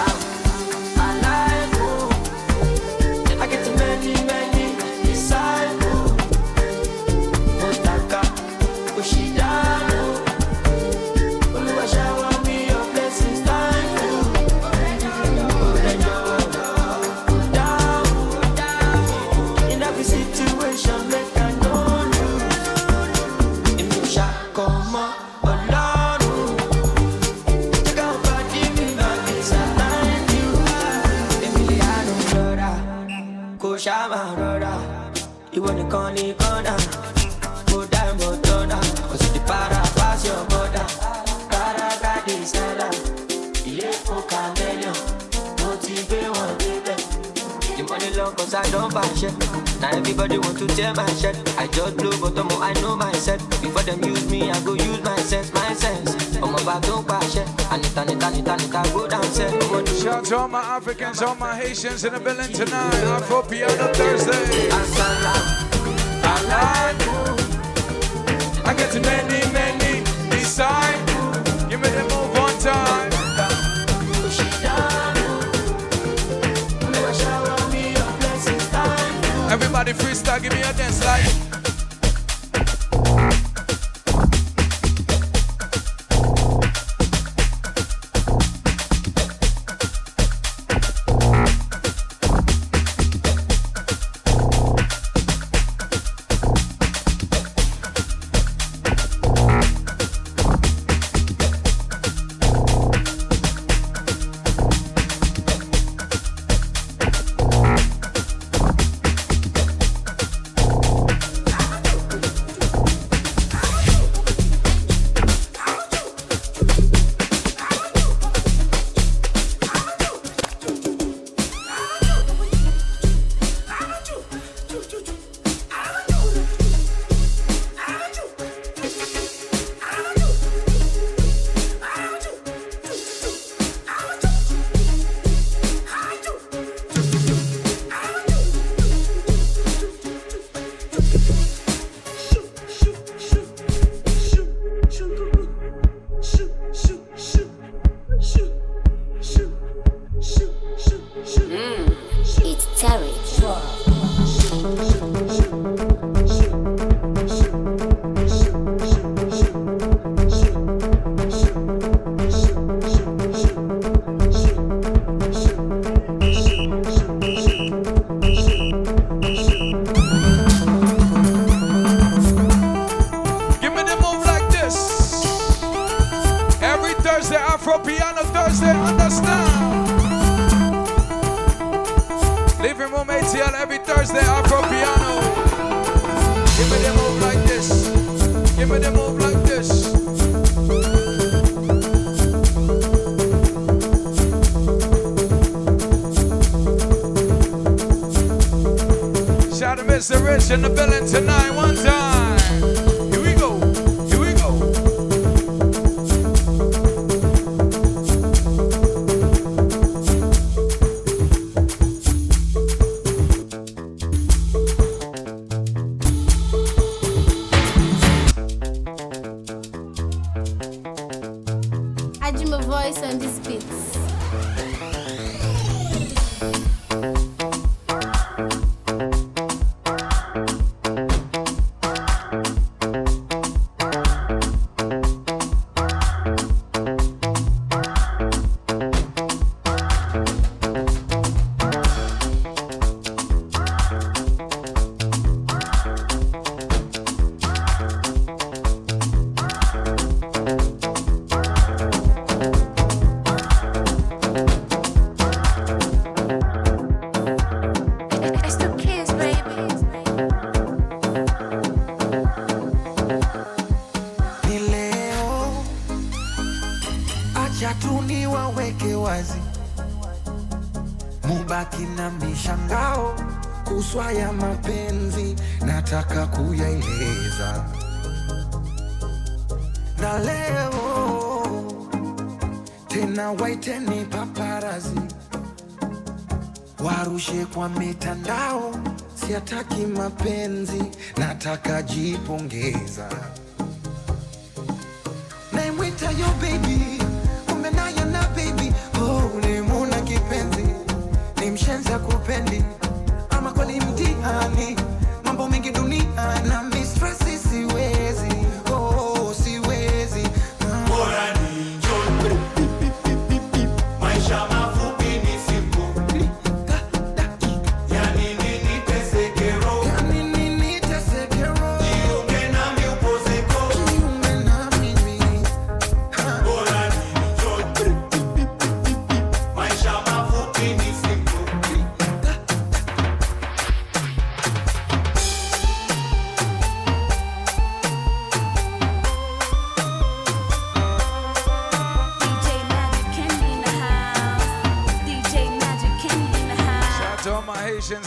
[60.89, 62.95] Africans, all my Haitians in the building tonight.
[63.21, 64.78] Afropiano Thursday.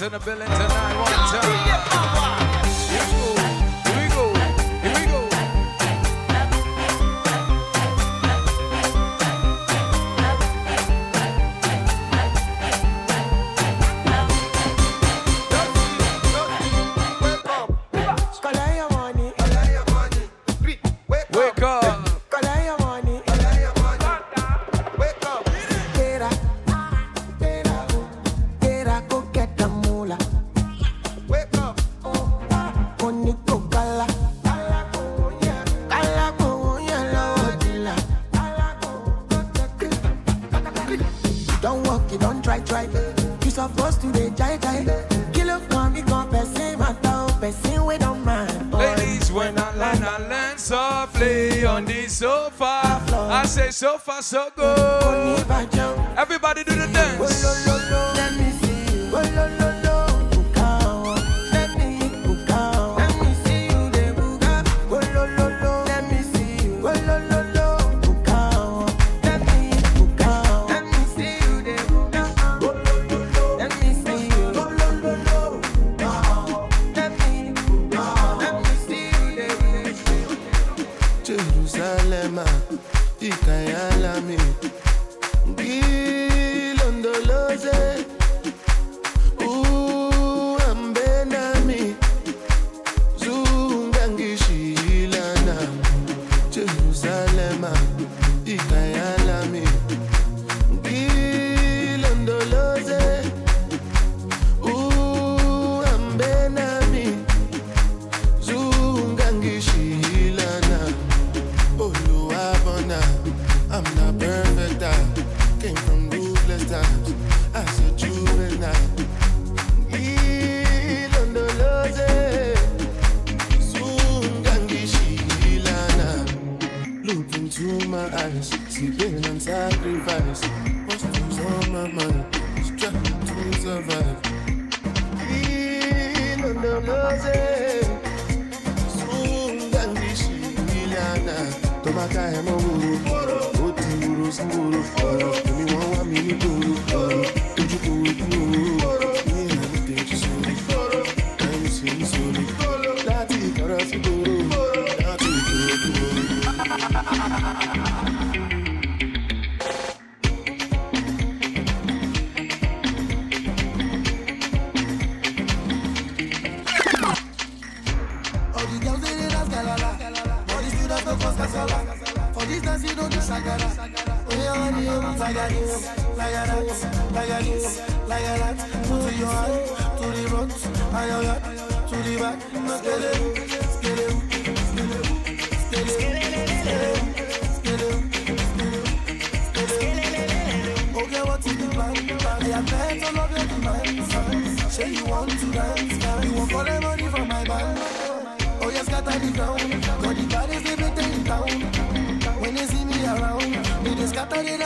[0.01, 0.95] in the building tonight.
[0.97, 2.30] One time.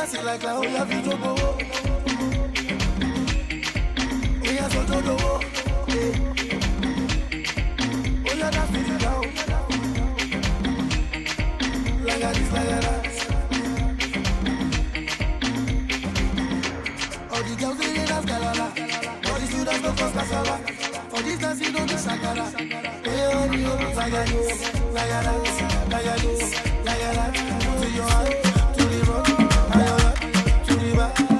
[0.07, 1.49] sí you ó yá fi jókòó wó.
[4.45, 5.32] Ó yá sọ́jọ́ lówó.
[8.30, 8.90] Ó yá dá like this,
[12.06, 13.06] like Lága like lága dat.
[17.32, 18.68] All the girls like dey dance galala.
[19.30, 20.56] All the like go cause kasala.
[21.14, 22.45] All these like don do sakara.
[23.07, 24.60] Oye oye like lága dis,
[24.95, 25.44] lága dat,
[25.91, 26.52] lága like
[26.88, 27.34] lága dat.
[27.82, 28.55] To your heart
[31.06, 31.35] love.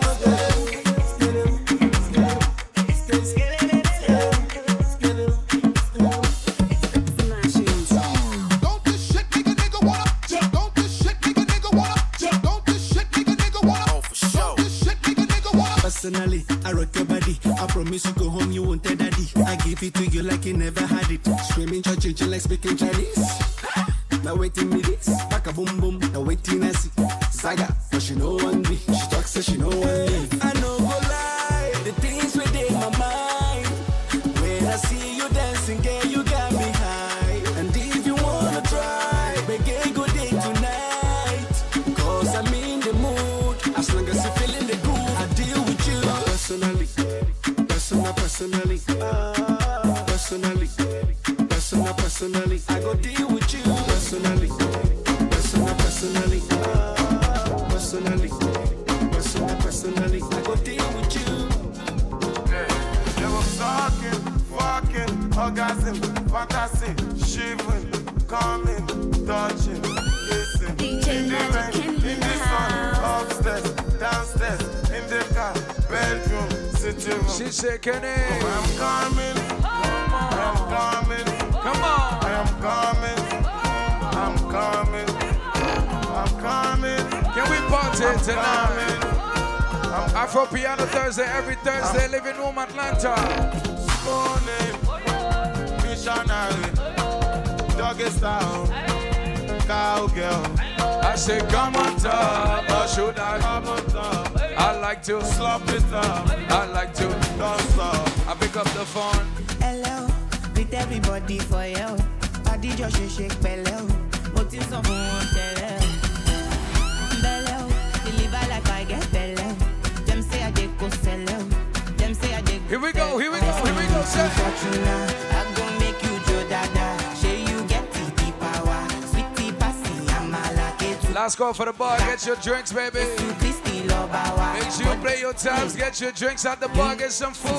[132.46, 133.00] drinks, baby.
[133.00, 137.55] Make sure you play your times, get your drinks at the bar, get some food.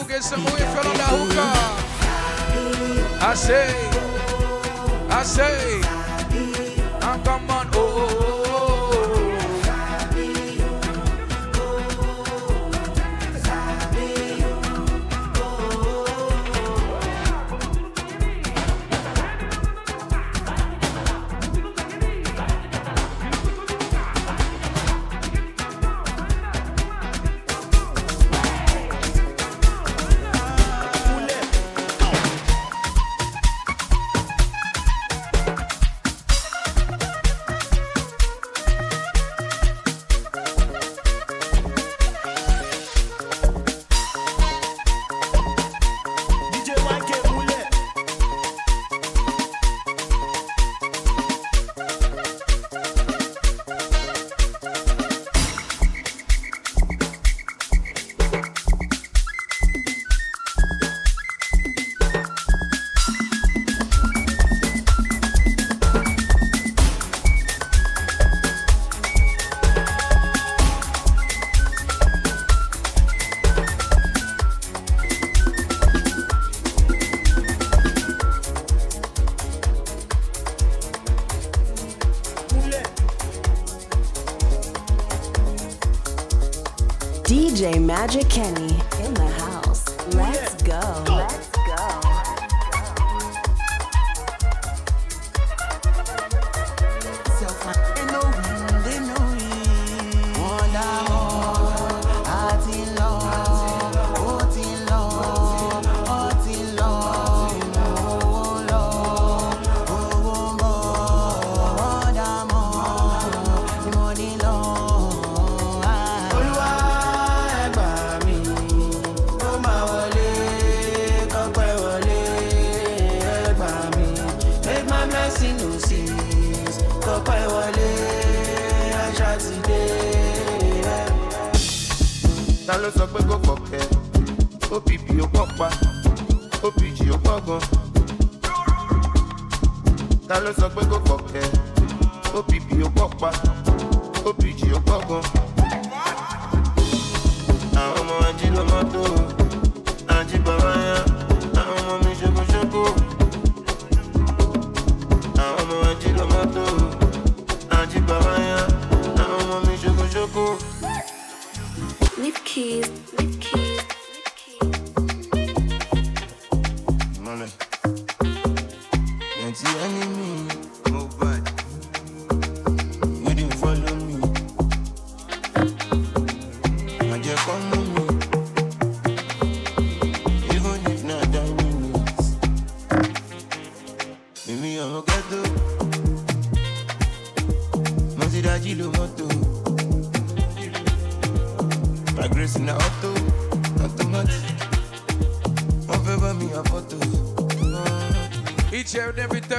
[88.06, 88.65] Magic Kenny.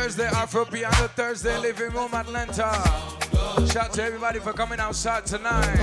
[0.08, 2.72] Thursday, Afropiano Thursday, Living Room Atlanta.
[3.70, 5.76] Shout to everybody for coming outside tonight.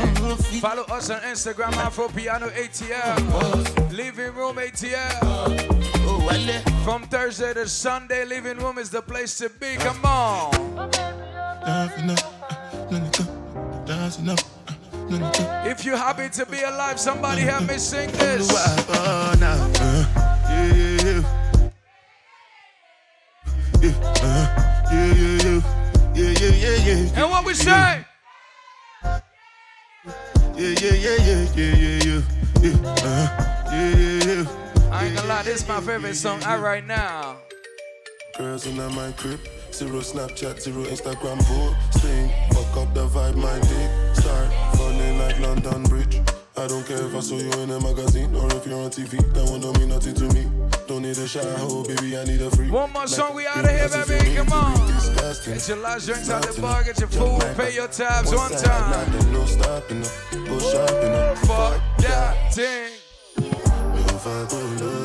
[0.62, 3.92] Follow us on Instagram, Afropiano ATL.
[3.92, 5.20] Living Room ATL.
[6.84, 9.76] From Thursday to Sunday, Living Room is the place to be.
[9.76, 10.90] Come on.
[15.66, 18.48] If you're happy to be alive, somebody help me sing this.
[18.88, 20.13] Oh,
[36.14, 37.36] this song out right now.
[38.38, 39.40] Girls in my crib,
[39.72, 42.28] zero Snapchat, zero Instagram posting.
[42.54, 46.20] Fuck up the vibe, my dick start falling like London Bridge.
[46.56, 49.18] I don't care if I saw you in a magazine or if you're on TV.
[49.34, 50.46] That one don't mean nothing to me.
[50.86, 52.70] Don't need a shower, oh baby, I need a free.
[52.70, 54.36] One more song, we out of here, baby.
[54.36, 54.86] Come on.
[55.44, 59.32] Get your last drinks out the bar, get your food, pay your tabs one time.
[59.32, 61.38] No stopping up, go shopping up.
[61.38, 62.92] Fuck that thing.
[64.24, 65.03] Fa Colorado,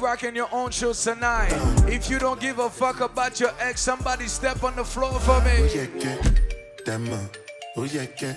[0.00, 1.52] rocking your own shoes tonight,
[1.88, 5.40] if you don't give a fuck about your ex, somebody step on the floor for
[5.42, 5.68] me.
[5.74, 6.16] yẹ kẹ́
[6.86, 7.20] dẹ́mọ̀,
[7.76, 8.32] ó yẹ kẹ́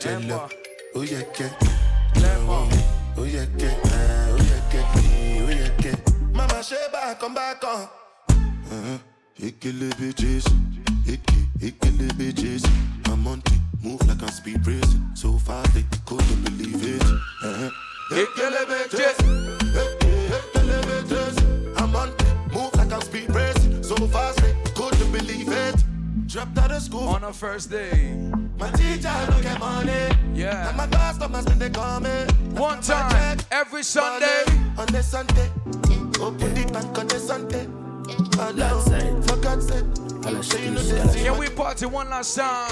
[0.00, 0.48] jẹlọ,
[0.96, 1.50] ó yẹ kẹ́
[2.22, 2.62] lẹ́wọ̀,
[3.18, 5.94] ó yẹ kẹ́ ẹ̀, ó yẹ kẹ́ ẹ̀, ó yẹ kẹ́.
[6.36, 7.88] Mama ṣe bákan bákan.
[8.74, 8.98] Uh-huh.
[9.46, 10.44] Ekele bitches,
[11.06, 12.62] eke, ekele bitches.
[13.06, 13.42] I'm on
[13.82, 15.04] move like I'm speed racing.
[15.14, 17.02] So fast they couldn't believe it.
[17.02, 17.70] Uh-huh.
[18.12, 19.16] Ekele bitches,
[24.04, 25.82] So fast they couldn't believe it.
[26.26, 28.14] Dropped out of school on a first day.
[28.58, 29.92] My teacher don't get money.
[30.34, 30.68] Yeah.
[30.68, 32.10] And my customers when they call me.
[32.50, 34.44] One time, every Sunday.
[34.76, 35.48] On the Sunday.
[36.20, 37.64] Open the bank on the Sunday.
[38.44, 39.84] Alone, for God's sake.
[40.44, 42.70] So you know they see Can we party one last time?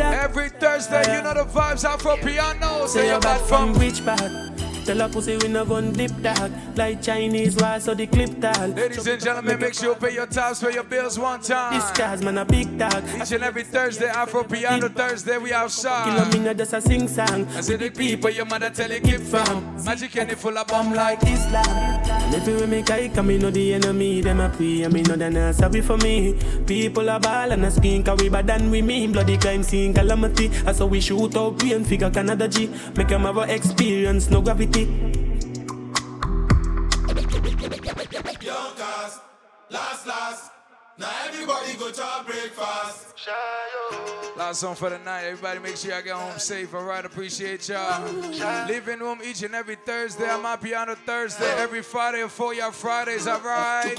[0.00, 2.86] Every Thursday, you know the vibes out for piano.
[2.86, 4.53] Say you're bad from rich back.
[4.84, 8.76] Tell a pussy we no gun dip tag Like Chinese wall so the clip tag
[8.76, 11.72] Ladies and gentlemen, make sure you pay your tabs, pay your bills one time.
[11.72, 16.30] This guy's man a big tag Each and every Thursday, Afropiano Thursday, we outside.
[16.30, 17.46] Kill me just a sing song.
[17.56, 19.82] I see the people your mother tell you keep from.
[19.84, 21.66] Magic and it full of bomb like Islam.
[21.66, 24.82] And everywhere me kai come me know the enemy Them a pray.
[24.82, 26.38] And me know they not sorry for me.
[26.66, 29.12] People a ball and a skin Cause we bad than we mean.
[29.12, 30.50] Bloody crime scene calamity.
[30.66, 32.68] I how we shoot out brain figure Canada G.
[32.96, 34.90] Make them have a experience no gravity Young
[38.74, 39.20] cast,
[39.70, 40.50] last last.
[40.98, 43.14] Now everybody go to breakfast.
[44.36, 45.26] Last song for the night.
[45.26, 46.74] Everybody make sure y'all get home safe.
[46.74, 48.04] All right, appreciate y'all.
[48.66, 50.26] Living room each and every Thursday.
[50.26, 51.54] Amapiano Thursday.
[51.56, 53.28] Every Friday for y'all Fridays.
[53.28, 53.94] All right.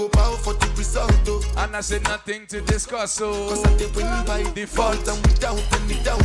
[1.57, 3.13] And I said nothing to discuss.
[3.13, 6.21] So Cause I did win by default and without any doubt.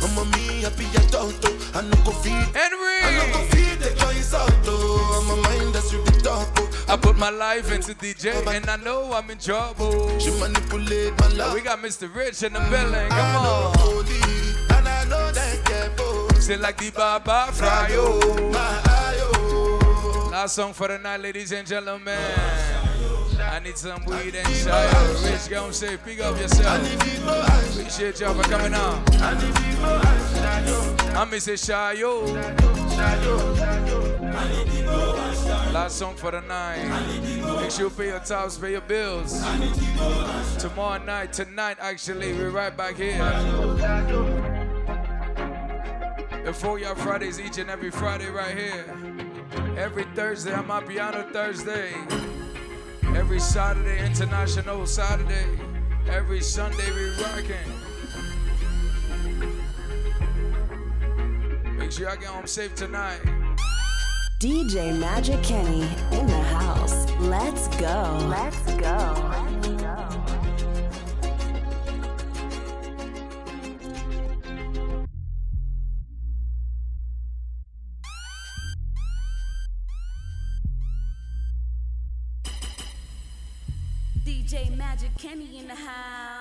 [0.00, 1.44] I'm a me happy adult.
[1.76, 2.32] I no go feed.
[2.56, 3.71] Henry.
[3.84, 4.50] I no go feed the choice out.
[4.66, 5.28] oh.
[5.30, 6.92] I'm mind that's you the oh.
[6.92, 10.18] I put my life into DJ and I know I'm in trouble.
[10.18, 11.54] She manipulate my love.
[11.54, 12.12] We got Mr.
[12.14, 13.08] Rich in the building.
[13.08, 13.42] Come I on.
[13.44, 14.20] know holy,
[14.76, 16.58] and I know that careful.
[16.60, 18.20] Like the Baba Fryo.
[18.22, 18.50] Oh.
[19.14, 22.18] Oh, Last song for the night, ladies and gentlemen.
[23.50, 25.30] I need some weed and shy.
[25.30, 26.80] Rich, go and say, pick up yourself.
[27.70, 28.98] Appreciate y'all for coming out.
[31.14, 31.54] I'm Mr.
[31.54, 32.26] Shayo.
[35.72, 36.86] Last song for the night.
[37.60, 39.42] Make sure you pay your tithes, pay your bills.
[40.58, 43.18] Tomorrow night, tonight, actually, we're right back here.
[46.44, 48.84] Before y'all Fridays, each and every Friday, right here.
[49.76, 51.92] Every Thursday, Amapiano Thursday.
[53.14, 55.46] Every Saturday, International Saturday.
[56.08, 57.72] Every Sunday, we rocking.
[61.76, 63.20] Make sure y'all get home safe tonight.
[64.40, 67.10] DJ Magic Kenny in the house.
[67.20, 68.18] Let's go.
[68.28, 69.14] Let's go.
[69.60, 70.21] DJ Magic
[85.32, 86.31] Kenny in the house.